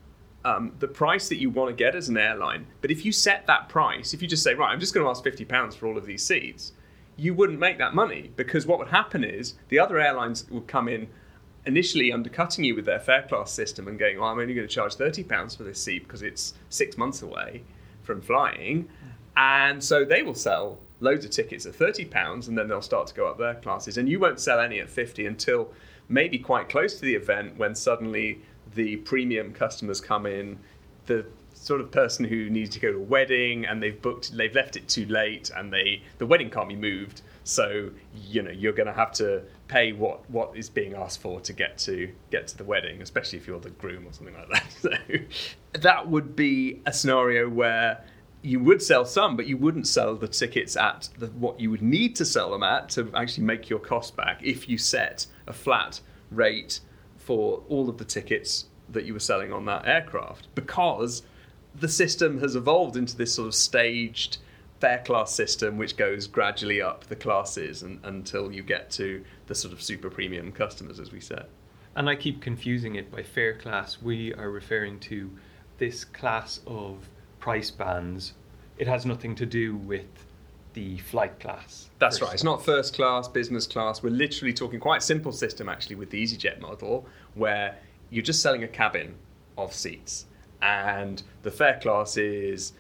um, 0.46 0.74
the 0.80 0.88
price 0.90 1.30
that 1.30 1.38
you 1.38 1.50
want 1.50 1.70
to 1.70 1.76
get 1.76 1.96
as 1.96 2.10
an 2.10 2.18
airline, 2.18 2.68
but 2.82 2.92
if 2.92 3.06
you 3.06 3.12
set 3.14 3.48
that 3.48 3.70
price, 3.70 4.14
if 4.14 4.22
you 4.22 4.28
just 4.28 4.44
say 4.44 4.54
right, 4.54 4.72
I'm 4.74 4.80
just 4.80 4.94
going 4.94 5.06
to 5.06 5.10
ask 5.10 5.24
fifty 5.24 5.46
pounds 5.46 5.76
for 5.76 5.88
all 5.88 5.98
of 5.98 6.06
these 6.06 6.22
seats, 6.26 6.74
you 7.16 7.34
wouldn't 7.34 7.60
make 7.60 7.78
that 7.78 7.94
money 7.96 8.32
because 8.36 8.66
what 8.66 8.78
would 8.80 8.90
happen 8.90 9.24
is 9.24 9.54
the 9.70 9.80
other 9.80 10.00
airlines 10.00 10.50
would 10.50 10.68
come 10.68 10.90
in 10.90 11.08
initially 11.66 12.12
undercutting 12.12 12.64
you 12.64 12.76
with 12.76 12.86
their 12.86 13.00
fare 13.00 13.24
class 13.24 13.52
system 13.52 13.88
and 13.88 13.98
going, 13.98 14.20
"Oh, 14.20 14.24
I'm 14.24 14.40
only 14.40 14.54
going 14.54 14.68
to 14.68 14.74
charge 14.74 14.96
thirty 14.96 15.24
pounds 15.24 15.56
for 15.56 15.64
this 15.64 15.82
seat 15.82 16.04
because 16.04 16.22
it's 16.22 16.54
six 16.70 16.98
months 16.98 17.22
away 17.22 17.64
from 18.02 18.22
flying," 18.22 18.90
and 19.38 19.84
so 19.84 20.06
they 20.06 20.24
will 20.24 20.36
sell 20.36 20.80
loads 21.00 21.26
of 21.26 21.32
tickets 21.32 21.66
at 21.66 21.76
thirty 21.76 22.06
pounds, 22.06 22.48
and 22.48 22.58
then 22.58 22.68
they'll 22.68 22.82
start 22.82 23.08
to 23.08 23.14
go 23.14 23.28
up 23.28 23.38
their 23.38 23.56
classes, 23.56 23.98
and 23.98 24.10
you 24.10 24.20
won't 24.20 24.40
sell 24.40 24.60
any 24.60 24.80
at 24.80 24.90
fifty 24.90 25.26
until 25.26 25.72
maybe 26.10 26.38
quite 26.38 26.70
close 26.70 26.96
to 26.96 27.06
the 27.06 27.16
event 27.16 27.58
when 27.58 27.74
suddenly 27.74 28.42
the 28.76 28.98
premium 28.98 29.54
customers 29.54 30.02
come 30.02 30.26
in, 30.26 30.60
the 31.06 31.26
sort 31.54 31.80
of 31.80 31.92
person 31.92 32.26
who 32.26 32.50
needs 32.50 32.70
to 32.72 32.80
go 32.80 32.92
to 32.92 32.98
a 32.98 33.02
wedding 33.02 33.66
and 33.66 33.82
they've 33.82 34.02
booked 34.02 34.36
they've 34.36 34.56
left 34.56 34.76
it 34.76 34.88
too 34.90 35.06
late 35.06 35.50
and 35.56 35.72
they 35.72 36.02
the 36.18 36.26
wedding 36.26 36.50
can't 36.50 36.68
be 36.68 36.76
moved. 36.76 37.22
So 37.44 37.90
you 38.14 38.42
know 38.42 38.52
you're 38.52 38.74
going 38.74 38.88
to 38.88 38.94
have 38.94 39.12
to 39.14 39.44
pay 39.74 39.92
what 39.92 40.30
what 40.30 40.56
is 40.56 40.70
being 40.70 40.94
asked 40.94 41.20
for 41.20 41.40
to 41.42 41.52
get 41.52 41.78
to 41.80 42.12
get 42.30 42.48
to 42.48 42.56
the 42.58 42.64
wedding 42.64 43.02
especially 43.02 43.40
if 43.40 43.48
you're 43.48 43.60
the 43.60 43.72
groom 43.72 44.06
or 44.06 44.14
something 44.14 44.36
like 44.36 44.50
that. 44.50 44.64
So 45.74 45.80
that 45.82 46.08
would 46.08 46.36
be 46.36 46.82
a 46.86 46.94
scenario 46.94 47.50
where 47.50 48.04
you 48.44 48.60
would 48.60 48.82
sell 48.82 49.06
some 49.06 49.36
but 49.36 49.48
you 49.48 49.58
wouldn't 49.58 49.88
sell 49.88 50.16
the 50.16 50.28
tickets 50.28 50.76
at 50.78 51.10
the, 51.18 51.28
what 51.28 51.60
you 51.60 51.72
would 51.72 51.82
need 51.82 52.16
to 52.18 52.26
sell 52.26 52.52
them 52.52 52.64
at 52.64 52.90
to 52.90 53.10
actually 53.16 53.46
make 53.46 53.70
your 53.70 53.80
cost 53.80 54.16
back 54.16 54.42
if 54.44 54.70
you 54.70 54.78
set 54.78 55.26
a 55.48 55.54
flat 55.54 56.00
rate 56.30 56.80
for 57.18 57.64
all 57.70 57.90
of 57.90 57.98
the 57.98 58.06
tickets 58.06 58.66
that 58.90 59.06
you 59.06 59.14
were 59.14 59.20
selling 59.20 59.52
on 59.52 59.66
that 59.66 59.88
aircraft. 59.88 60.48
Because 60.56 61.24
the 61.74 61.88
system 61.88 62.40
has 62.40 62.56
evolved 62.56 62.96
into 62.98 63.16
this 63.16 63.34
sort 63.34 63.48
of 63.48 63.56
staged 63.56 64.38
fare 64.84 65.02
class 65.06 65.34
system 65.34 65.78
which 65.78 65.96
goes 65.96 66.28
gradually 66.28 66.82
up 66.82 67.06
the 67.06 67.16
classes 67.16 67.84
and, 67.84 68.02
until 68.04 68.52
you 68.52 68.62
get 68.62 68.92
to 68.92 69.24
the 69.48 69.56
sort 69.56 69.74
of 69.74 69.82
super 69.82 70.10
premium 70.10 70.52
customers 70.52 71.00
as 71.00 71.10
we 71.14 71.22
said 71.22 71.46
And 71.96 72.10
I 72.10 72.16
keep 72.16 72.42
confusing 72.42 72.96
it 72.96 73.10
by 73.10 73.24
fare 73.24 73.54
class. 73.54 74.02
We 74.02 74.34
are 74.34 74.50
referring 74.50 75.00
to 75.02 75.32
this 75.78 76.04
class 76.04 76.60
of 76.68 77.08
price 77.40 77.72
bands. 77.72 78.34
It 78.78 78.88
has 78.88 79.06
nothing 79.06 79.36
to 79.36 79.46
do 79.46 79.78
with 79.78 80.08
the 80.74 80.98
flight 80.98 81.40
class. 81.40 81.90
That's 82.00 82.22
right. 82.22 82.34
It's 82.34 82.44
not 82.44 82.66
first 82.66 82.94
class, 82.96 83.30
business 83.30 83.66
class. 83.68 84.04
We're 84.04 84.10
literally 84.10 84.54
talking 84.54 84.82
quite 84.82 84.98
a 84.98 85.06
simple 85.06 85.32
system 85.32 85.70
actually 85.70 85.96
with 85.96 86.10
the 86.10 86.22
EasyJet 86.22 86.60
model 86.60 87.06
where 87.36 87.78
you're 88.10 88.30
just 88.32 88.42
selling 88.42 88.64
a 88.64 88.68
cabin 88.68 89.16
of 89.58 89.72
seats 89.72 90.26
and 90.62 91.24
the 91.44 91.52
fare 91.52 91.80
class 91.80 92.18
is 92.18 92.74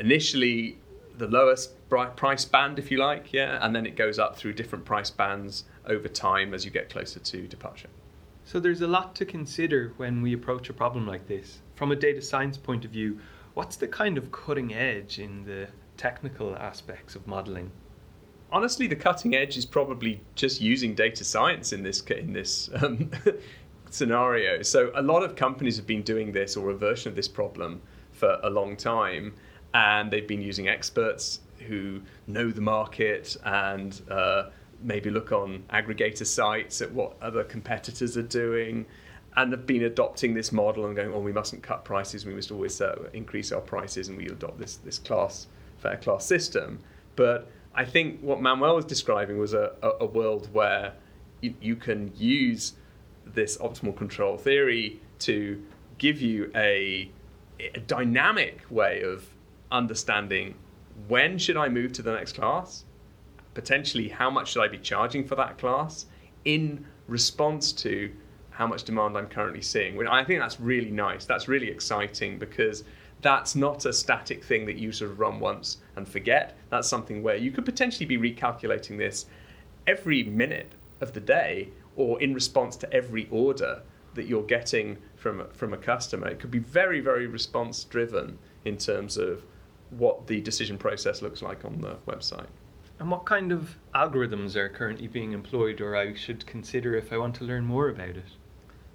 initially 0.00 0.78
the 1.18 1.26
lowest 1.26 1.74
price 1.88 2.44
band 2.44 2.78
if 2.78 2.90
you 2.90 2.98
like, 2.98 3.32
yeah, 3.32 3.58
and 3.60 3.74
then 3.74 3.86
it 3.86 3.96
goes 3.96 4.18
up 4.18 4.36
through 4.36 4.54
different 4.54 4.84
price 4.84 5.10
bands 5.10 5.64
over 5.86 6.08
time 6.08 6.54
as 6.54 6.64
you 6.64 6.70
get 6.70 6.90
closer 6.90 7.20
to 7.20 7.46
departure. 7.46 7.88
So 8.44 8.60
there's 8.60 8.80
a 8.80 8.86
lot 8.86 9.14
to 9.16 9.24
consider 9.24 9.92
when 9.96 10.22
we 10.22 10.32
approach 10.32 10.70
a 10.70 10.72
problem 10.72 11.06
like 11.06 11.26
this. 11.26 11.60
From 11.74 11.90
a 11.90 11.96
data 11.96 12.22
science 12.22 12.56
point 12.56 12.84
of 12.84 12.90
view, 12.90 13.18
what's 13.54 13.76
the 13.76 13.88
kind 13.88 14.18
of 14.18 14.30
cutting 14.30 14.72
edge 14.72 15.18
in 15.18 15.44
the 15.44 15.68
technical 15.96 16.54
aspects 16.56 17.14
of 17.16 17.26
modeling? 17.26 17.72
honestly, 18.52 18.86
the 18.86 18.96
cutting 18.96 19.34
edge 19.34 19.56
is 19.56 19.66
probably 19.66 20.20
just 20.34 20.60
using 20.60 20.94
data 20.94 21.24
science 21.24 21.72
in 21.72 21.82
this 21.82 22.00
in 22.02 22.32
this 22.32 22.70
um, 22.82 23.10
scenario. 23.90 24.62
So 24.62 24.90
a 24.94 25.02
lot 25.02 25.22
of 25.22 25.36
companies 25.36 25.76
have 25.76 25.86
been 25.86 26.02
doing 26.02 26.32
this 26.32 26.56
or 26.56 26.70
a 26.70 26.74
version 26.74 27.10
of 27.10 27.16
this 27.16 27.28
problem 27.28 27.82
for 28.12 28.38
a 28.42 28.50
long 28.50 28.76
time, 28.76 29.34
and 29.76 30.10
they've 30.10 30.26
been 30.26 30.40
using 30.40 30.68
experts 30.68 31.40
who 31.68 32.00
know 32.26 32.50
the 32.50 32.62
market 32.62 33.36
and 33.44 34.00
uh, 34.10 34.44
maybe 34.82 35.10
look 35.10 35.32
on 35.32 35.64
aggregator 35.70 36.24
sites 36.24 36.80
at 36.80 36.90
what 36.92 37.14
other 37.20 37.44
competitors 37.44 38.16
are 38.16 38.22
doing. 38.22 38.86
And 39.36 39.52
have 39.52 39.66
been 39.66 39.82
adopting 39.82 40.32
this 40.32 40.50
model 40.50 40.86
and 40.86 40.96
going, 40.96 41.12
oh, 41.12 41.20
we 41.20 41.30
mustn't 41.30 41.62
cut 41.62 41.84
prices. 41.84 42.24
We 42.24 42.32
must 42.32 42.50
always 42.50 42.80
uh, 42.80 43.10
increase 43.12 43.52
our 43.52 43.60
prices, 43.60 44.08
and 44.08 44.16
we 44.16 44.28
adopt 44.28 44.58
this 44.58 44.76
this 44.76 44.98
class 44.98 45.46
fare 45.76 45.98
class 45.98 46.24
system. 46.24 46.78
But 47.16 47.46
I 47.74 47.84
think 47.84 48.22
what 48.22 48.40
Manuel 48.40 48.76
was 48.76 48.86
describing 48.86 49.36
was 49.36 49.52
a, 49.52 49.72
a, 49.82 49.90
a 50.00 50.06
world 50.06 50.48
where 50.54 50.94
you, 51.42 51.52
you 51.60 51.76
can 51.76 52.12
use 52.16 52.72
this 53.26 53.58
optimal 53.58 53.94
control 53.94 54.38
theory 54.38 55.00
to 55.18 55.62
give 55.98 56.22
you 56.22 56.50
a, 56.54 57.10
a 57.60 57.80
dynamic 57.80 58.62
way 58.70 59.02
of 59.02 59.28
understanding 59.70 60.54
when 61.08 61.38
should 61.38 61.56
I 61.56 61.68
move 61.68 61.92
to 61.94 62.02
the 62.02 62.12
next 62.12 62.32
class, 62.32 62.84
potentially 63.54 64.08
how 64.08 64.30
much 64.30 64.52
should 64.52 64.62
I 64.62 64.68
be 64.68 64.78
charging 64.78 65.26
for 65.26 65.34
that 65.36 65.58
class 65.58 66.06
in 66.44 66.86
response 67.06 67.72
to 67.72 68.10
how 68.50 68.66
much 68.66 68.84
demand 68.84 69.16
I'm 69.18 69.26
currently 69.26 69.60
seeing. 69.60 70.06
I 70.08 70.24
think 70.24 70.40
that's 70.40 70.58
really 70.58 70.90
nice. 70.90 71.26
That's 71.26 71.46
really 71.46 71.68
exciting 71.68 72.38
because 72.38 72.84
that's 73.20 73.54
not 73.54 73.84
a 73.84 73.92
static 73.92 74.42
thing 74.44 74.66
that 74.66 74.76
you 74.76 74.92
sort 74.92 75.10
of 75.10 75.20
run 75.20 75.40
once 75.40 75.78
and 75.96 76.08
forget. 76.08 76.56
That's 76.70 76.88
something 76.88 77.22
where 77.22 77.36
you 77.36 77.50
could 77.50 77.64
potentially 77.64 78.06
be 78.06 78.16
recalculating 78.16 78.96
this 78.96 79.26
every 79.86 80.22
minute 80.22 80.72
of 81.00 81.12
the 81.12 81.20
day 81.20 81.70
or 81.96 82.20
in 82.22 82.34
response 82.34 82.76
to 82.76 82.92
every 82.92 83.28
order 83.30 83.82
that 84.14 84.26
you're 84.26 84.42
getting 84.42 84.98
from 85.16 85.46
from 85.52 85.74
a 85.74 85.76
customer. 85.76 86.28
It 86.28 86.40
could 86.40 86.50
be 86.50 86.58
very 86.58 87.00
very 87.00 87.26
response 87.26 87.84
driven 87.84 88.38
in 88.64 88.76
terms 88.78 89.16
of 89.16 89.44
what 89.90 90.26
the 90.26 90.40
decision 90.40 90.78
process 90.78 91.22
looks 91.22 91.42
like 91.42 91.64
on 91.64 91.80
the 91.80 91.96
website. 92.06 92.46
And 92.98 93.10
what 93.10 93.26
kind 93.26 93.52
of 93.52 93.76
algorithms 93.94 94.56
are 94.56 94.68
currently 94.68 95.06
being 95.06 95.32
employed, 95.32 95.80
or 95.80 95.96
I 95.96 96.14
should 96.14 96.46
consider 96.46 96.94
if 96.94 97.12
I 97.12 97.18
want 97.18 97.34
to 97.36 97.44
learn 97.44 97.64
more 97.64 97.88
about 97.88 98.10
it? 98.10 98.24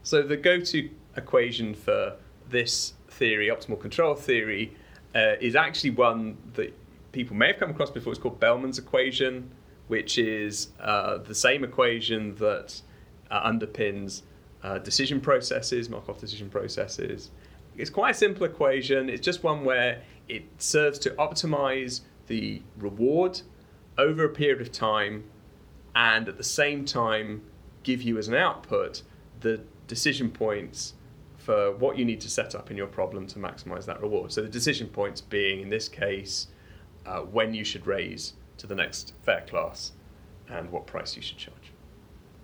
So 0.03 0.23
the 0.23 0.37
go-to 0.37 0.89
equation 1.15 1.75
for 1.75 2.17
this 2.49 2.93
theory, 3.09 3.47
optimal 3.49 3.79
control 3.79 4.15
theory, 4.15 4.75
uh, 5.13 5.33
is 5.39 5.55
actually 5.55 5.91
one 5.91 6.37
that 6.53 6.73
people 7.11 7.35
may 7.35 7.47
have 7.47 7.57
come 7.57 7.69
across 7.69 7.91
before. 7.91 8.11
It's 8.11 8.21
called 8.21 8.39
Bellman's 8.39 8.79
equation, 8.79 9.51
which 9.87 10.17
is 10.17 10.69
uh, 10.79 11.17
the 11.17 11.35
same 11.35 11.63
equation 11.63 12.35
that 12.35 12.81
uh, 13.29 13.49
underpins 13.49 14.23
uh, 14.63 14.79
decision 14.79 15.19
processes, 15.21 15.89
Markov 15.89 16.19
decision 16.19 16.49
processes. 16.49 17.31
It's 17.77 17.89
quite 17.89 18.11
a 18.11 18.17
simple 18.17 18.45
equation. 18.45 19.09
It's 19.09 19.21
just 19.21 19.43
one 19.43 19.63
where 19.63 20.01
it 20.27 20.43
serves 20.57 20.99
to 20.99 21.11
optimize 21.11 22.01
the 22.27 22.61
reward 22.77 23.41
over 23.97 24.23
a 24.23 24.29
period 24.29 24.61
of 24.61 24.71
time 24.71 25.23
and 25.95 26.27
at 26.29 26.37
the 26.37 26.43
same 26.43 26.85
time 26.85 27.41
give 27.83 28.01
you 28.01 28.17
as 28.17 28.27
an 28.27 28.35
output 28.35 29.01
the 29.41 29.61
decision 29.87 30.29
points 30.29 30.93
for 31.37 31.71
what 31.71 31.97
you 31.97 32.05
need 32.05 32.21
to 32.21 32.29
set 32.29 32.53
up 32.53 32.69
in 32.69 32.77
your 32.77 32.87
problem 32.87 33.25
to 33.27 33.39
maximize 33.39 33.85
that 33.85 33.99
reward. 34.01 34.31
So 34.31 34.41
the 34.41 34.47
decision 34.47 34.87
points 34.87 35.21
being, 35.21 35.61
in 35.61 35.69
this 35.69 35.89
case, 35.89 36.47
uh, 37.05 37.21
when 37.21 37.53
you 37.53 37.63
should 37.63 37.87
raise 37.87 38.33
to 38.57 38.67
the 38.67 38.75
next 38.75 39.13
fare 39.23 39.43
class 39.47 39.93
and 40.47 40.71
what 40.71 40.85
price 40.85 41.15
you 41.15 41.21
should 41.21 41.37
charge. 41.37 41.73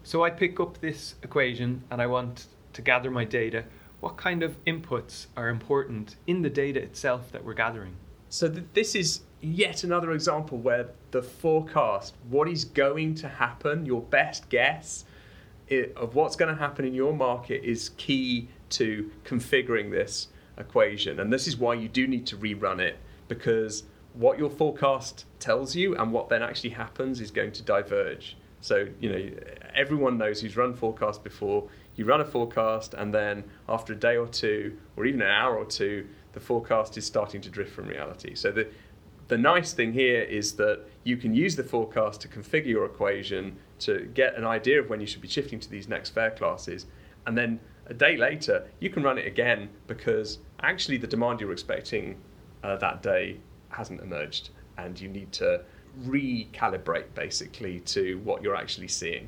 So 0.04 0.24
I 0.24 0.32
pick 0.32 0.60
up 0.60 0.80
this 0.80 1.16
equation 1.22 1.84
and 1.92 2.02
I 2.02 2.08
want 2.08 2.48
to 2.74 2.82
gather 2.82 3.12
my 3.12 3.24
data. 3.24 3.66
What 4.00 4.18
kind 4.18 4.44
of 4.44 4.64
inputs 4.66 5.28
are 5.36 5.50
important 5.50 6.16
in 6.28 6.42
the 6.42 6.50
data 6.50 6.82
itself 6.82 7.32
that 7.32 7.44
we're 7.44 7.54
gathering? 7.54 7.96
So 8.30 8.50
th- 8.50 8.66
this 8.74 8.94
is 8.96 9.22
yet 9.42 9.84
another 9.84 10.12
example 10.12 10.58
where 10.58 10.90
the 11.12 11.22
forecast, 11.22 12.16
what 12.30 12.48
is 12.48 12.66
going 12.66 13.16
to 13.16 13.28
happen, 13.28 13.86
your 13.86 14.02
best 14.02 14.50
guess 14.50 15.06
i 15.70 15.90
of 15.98 16.16
what's 16.16 16.36
going 16.36 16.54
to 16.54 16.60
happen 16.60 16.86
in 16.86 16.94
your 16.94 17.14
market 17.14 17.64
is 17.64 17.90
key 17.98 18.48
to 18.70 19.12
configuring 19.26 19.92
this 19.92 20.30
equation. 20.58 21.20
And 21.20 21.32
this 21.32 21.48
is 21.48 21.58
why 21.58 21.74
you 21.74 21.90
do 21.90 22.08
need 22.08 22.26
to 22.28 22.38
rerun 22.38 22.80
it 22.80 22.98
because 23.28 23.84
what 24.14 24.40
your 24.40 24.50
forecast 24.50 25.26
tells 25.40 25.76
you 25.76 25.96
and 25.96 26.12
what 26.12 26.30
then 26.30 26.42
actually 26.42 26.72
happens 26.72 27.22
is 27.22 27.32
going 27.32 27.52
to 27.52 27.64
diverge. 27.64 28.38
So, 28.62 28.88
you 29.00 29.10
know, 29.12 29.30
everyone 29.78 30.18
knows 30.18 30.42
who's 30.42 30.58
run 30.58 30.74
forecast 30.74 31.24
before. 31.24 31.70
You 31.96 32.06
run 32.06 32.20
a 32.20 32.26
forecast, 32.26 32.94
and 32.96 33.14
then 33.14 33.44
after 33.70 33.94
a 33.94 33.96
day 33.96 34.18
or 34.18 34.28
two, 34.28 34.78
or 34.98 35.06
even 35.06 35.22
an 35.22 35.30
hour 35.30 35.56
or 35.56 35.66
two, 35.66 36.08
the 36.34 36.40
forecast 36.40 36.98
is 36.98 37.06
starting 37.06 37.40
to 37.42 37.50
drift 37.50 37.74
from 37.74 37.88
reality. 37.88 38.36
So, 38.36 38.52
the, 38.52 38.68
the 39.28 39.38
nice 39.38 39.74
thing 39.74 39.94
here 39.94 40.22
is 40.22 40.54
that 40.54 40.82
you 41.04 41.18
can 41.18 41.34
use 41.34 41.56
the 41.56 41.64
forecast 41.64 42.22
to 42.22 42.28
configure 42.28 42.68
your 42.68 42.86
equation 42.86 43.58
to 43.80 44.10
get 44.14 44.36
an 44.36 44.46
idea 44.46 44.80
of 44.82 44.90
when 44.90 45.00
you 45.00 45.08
should 45.08 45.22
be 45.22 45.28
shifting 45.28 45.60
to 45.60 45.70
these 45.70 45.88
next 45.88 46.12
fare 46.12 46.32
classes. 46.32 46.86
And 47.26 47.38
then 47.38 47.60
a 47.88 47.94
day 47.94 48.18
later, 48.18 48.68
you 48.80 48.90
can 48.90 49.04
run 49.04 49.18
it 49.18 49.28
again 49.28 49.70
because 49.86 50.40
actually 50.62 50.98
the 50.98 51.08
demand 51.08 51.42
you're 51.42 51.52
expecting 51.52 52.18
uh, 52.64 52.78
that 52.78 53.04
day 53.04 53.40
hasn't 53.70 54.02
emerged, 54.02 54.50
and 54.78 55.00
you 55.00 55.10
need 55.10 55.32
to 55.34 55.64
recalibrate 56.06 57.14
basically 57.14 57.80
to 57.82 58.20
what 58.20 58.42
you're 58.42 58.56
actually 58.56 58.88
seeing. 58.88 59.28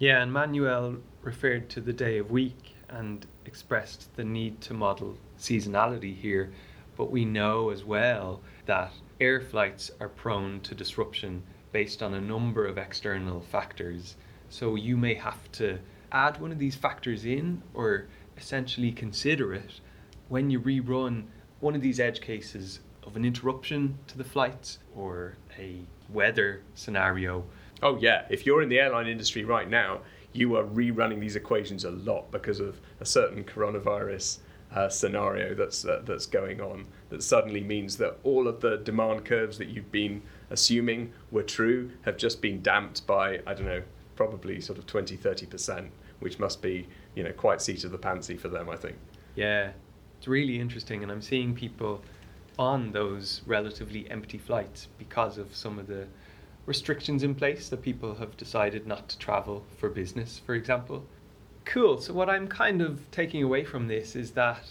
Yeah, 0.00 0.22
and 0.22 0.32
Manuel 0.32 0.96
referred 1.20 1.68
to 1.70 1.82
the 1.82 1.92
day 1.92 2.16
of 2.16 2.30
week 2.30 2.74
and 2.88 3.26
expressed 3.44 4.08
the 4.16 4.24
need 4.24 4.62
to 4.62 4.72
model 4.72 5.18
seasonality 5.38 6.16
here, 6.16 6.54
but 6.96 7.10
we 7.10 7.26
know 7.26 7.68
as 7.68 7.84
well 7.84 8.40
that 8.64 8.94
air 9.20 9.42
flights 9.42 9.90
are 10.00 10.08
prone 10.08 10.60
to 10.60 10.74
disruption 10.74 11.42
based 11.70 12.02
on 12.02 12.14
a 12.14 12.20
number 12.20 12.64
of 12.64 12.78
external 12.78 13.42
factors. 13.42 14.16
So 14.48 14.74
you 14.74 14.96
may 14.96 15.12
have 15.12 15.52
to 15.52 15.78
add 16.10 16.40
one 16.40 16.50
of 16.50 16.58
these 16.58 16.76
factors 16.76 17.26
in 17.26 17.62
or 17.74 18.06
essentially 18.38 18.92
consider 18.92 19.52
it 19.52 19.80
when 20.30 20.48
you 20.48 20.60
rerun 20.62 21.24
one 21.60 21.74
of 21.74 21.82
these 21.82 22.00
edge 22.00 22.22
cases 22.22 22.80
of 23.02 23.16
an 23.16 23.26
interruption 23.26 23.98
to 24.06 24.16
the 24.16 24.24
flights 24.24 24.78
or 24.96 25.36
a 25.58 25.80
weather 26.08 26.62
scenario. 26.74 27.44
Oh, 27.82 27.96
yeah. 27.98 28.26
If 28.30 28.46
you're 28.46 28.62
in 28.62 28.68
the 28.68 28.78
airline 28.78 29.06
industry 29.06 29.44
right 29.44 29.68
now, 29.68 30.00
you 30.32 30.56
are 30.56 30.64
rerunning 30.64 31.20
these 31.20 31.36
equations 31.36 31.84
a 31.84 31.90
lot 31.90 32.30
because 32.30 32.60
of 32.60 32.80
a 33.00 33.04
certain 33.04 33.44
coronavirus 33.44 34.38
uh, 34.74 34.88
scenario 34.88 35.54
that's 35.54 35.84
uh, 35.84 36.00
that's 36.04 36.26
going 36.26 36.60
on 36.60 36.86
that 37.08 37.22
suddenly 37.22 37.60
means 37.60 37.96
that 37.96 38.16
all 38.22 38.46
of 38.46 38.60
the 38.60 38.76
demand 38.78 39.24
curves 39.24 39.58
that 39.58 39.68
you've 39.68 39.90
been 39.90 40.22
assuming 40.50 41.12
were 41.32 41.42
true 41.42 41.90
have 42.02 42.16
just 42.16 42.40
been 42.40 42.62
damped 42.62 43.04
by 43.06 43.40
I 43.46 43.54
don't 43.54 43.66
know 43.66 43.82
probably 44.14 44.60
sort 44.60 44.78
of 44.78 44.86
20 44.86 45.16
30% 45.16 45.88
which 46.20 46.38
must 46.38 46.62
be 46.62 46.86
you 47.16 47.24
know 47.24 47.32
quite 47.32 47.60
seat 47.60 47.82
of 47.82 47.90
the 47.90 47.98
pantsy 47.98 48.38
for 48.38 48.48
them 48.48 48.68
I 48.68 48.76
think 48.76 48.96
yeah 49.34 49.70
it's 50.18 50.28
really 50.28 50.60
interesting 50.60 51.02
and 51.02 51.10
I'm 51.10 51.22
seeing 51.22 51.52
people 51.54 52.02
on 52.56 52.92
those 52.92 53.40
relatively 53.46 54.08
empty 54.10 54.38
flights 54.38 54.86
because 54.98 55.36
of 55.36 55.56
some 55.56 55.80
of 55.80 55.88
the 55.88 56.06
restrictions 56.66 57.22
in 57.22 57.34
place 57.34 57.68
that 57.68 57.82
people 57.82 58.14
have 58.14 58.36
decided 58.36 58.86
not 58.86 59.08
to 59.08 59.18
travel 59.18 59.64
for 59.78 59.88
business, 59.88 60.40
for 60.44 60.54
example. 60.54 61.04
Cool. 61.64 62.00
So, 62.00 62.12
what 62.12 62.28
I'm 62.28 62.48
kind 62.48 62.80
of 62.82 63.10
taking 63.10 63.42
away 63.42 63.64
from 63.64 63.88
this 63.88 64.16
is 64.16 64.32
that 64.32 64.66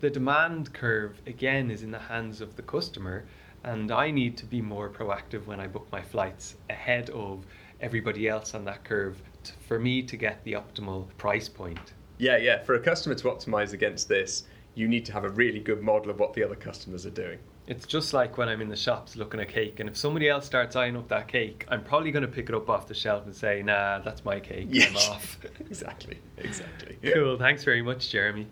the 0.00 0.10
demand 0.10 0.72
curve, 0.72 1.20
again, 1.26 1.70
is 1.70 1.82
in 1.82 1.90
the 1.90 1.98
hands 1.98 2.40
of 2.40 2.56
the 2.56 2.62
customer, 2.62 3.24
and 3.64 3.90
I 3.90 4.10
need 4.10 4.36
to 4.38 4.46
be 4.46 4.60
more 4.60 4.88
proactive 4.88 5.46
when 5.46 5.60
I 5.60 5.66
book 5.66 5.88
my 5.90 6.02
flights 6.02 6.56
ahead 6.70 7.10
of 7.10 7.44
everybody 7.80 8.28
else 8.28 8.54
on 8.54 8.64
that 8.64 8.84
curve 8.84 9.20
to, 9.44 9.52
for 9.66 9.78
me 9.78 10.02
to 10.02 10.16
get 10.16 10.42
the 10.44 10.52
optimal 10.52 11.08
price 11.18 11.48
point. 11.48 11.92
Yeah, 12.18 12.36
yeah. 12.36 12.62
For 12.62 12.74
a 12.74 12.80
customer 12.80 13.14
to 13.16 13.28
optimize 13.28 13.72
against 13.72 14.08
this, 14.08 14.44
you 14.74 14.88
need 14.88 15.04
to 15.06 15.12
have 15.12 15.24
a 15.24 15.30
really 15.30 15.60
good 15.60 15.82
model 15.82 16.10
of 16.10 16.18
what 16.18 16.34
the 16.34 16.44
other 16.44 16.54
customers 16.54 17.06
are 17.06 17.10
doing. 17.10 17.38
It's 17.66 17.84
just 17.84 18.12
like 18.12 18.38
when 18.38 18.48
I'm 18.48 18.60
in 18.60 18.68
the 18.68 18.76
shops 18.76 19.16
looking 19.16 19.40
at 19.40 19.48
cake, 19.48 19.80
and 19.80 19.88
if 19.88 19.96
somebody 19.96 20.28
else 20.28 20.46
starts 20.46 20.76
eyeing 20.76 20.96
up 20.96 21.08
that 21.08 21.26
cake, 21.26 21.66
I'm 21.68 21.82
probably 21.82 22.12
going 22.12 22.22
to 22.22 22.28
pick 22.28 22.48
it 22.48 22.54
up 22.54 22.70
off 22.70 22.86
the 22.86 22.94
shelf 22.94 23.26
and 23.26 23.34
say, 23.34 23.60
"Nah, 23.62 23.98
that's 23.98 24.24
my 24.24 24.38
cake. 24.38 24.68
Yes. 24.70 24.90
I'm 24.90 25.12
off." 25.12 25.38
exactly, 25.60 26.18
exactly. 26.36 26.96
cool. 27.12 27.36
Thanks 27.36 27.64
very 27.64 27.82
much, 27.82 28.08
Jeremy. 28.10 28.46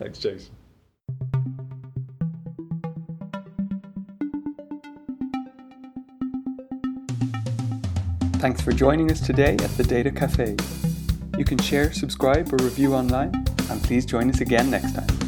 Thanks, 0.00 0.18
Jason. 0.18 0.52
Thanks 8.40 8.60
for 8.60 8.72
joining 8.72 9.10
us 9.12 9.20
today 9.20 9.52
at 9.52 9.70
the 9.76 9.84
Data 9.84 10.10
Cafe. 10.10 10.56
You 11.38 11.44
can 11.44 11.58
share, 11.58 11.92
subscribe, 11.92 12.52
or 12.52 12.56
review 12.64 12.94
online, 12.94 13.32
and 13.70 13.82
please 13.84 14.04
join 14.04 14.28
us 14.28 14.40
again 14.40 14.70
next 14.70 14.94
time. 14.94 15.25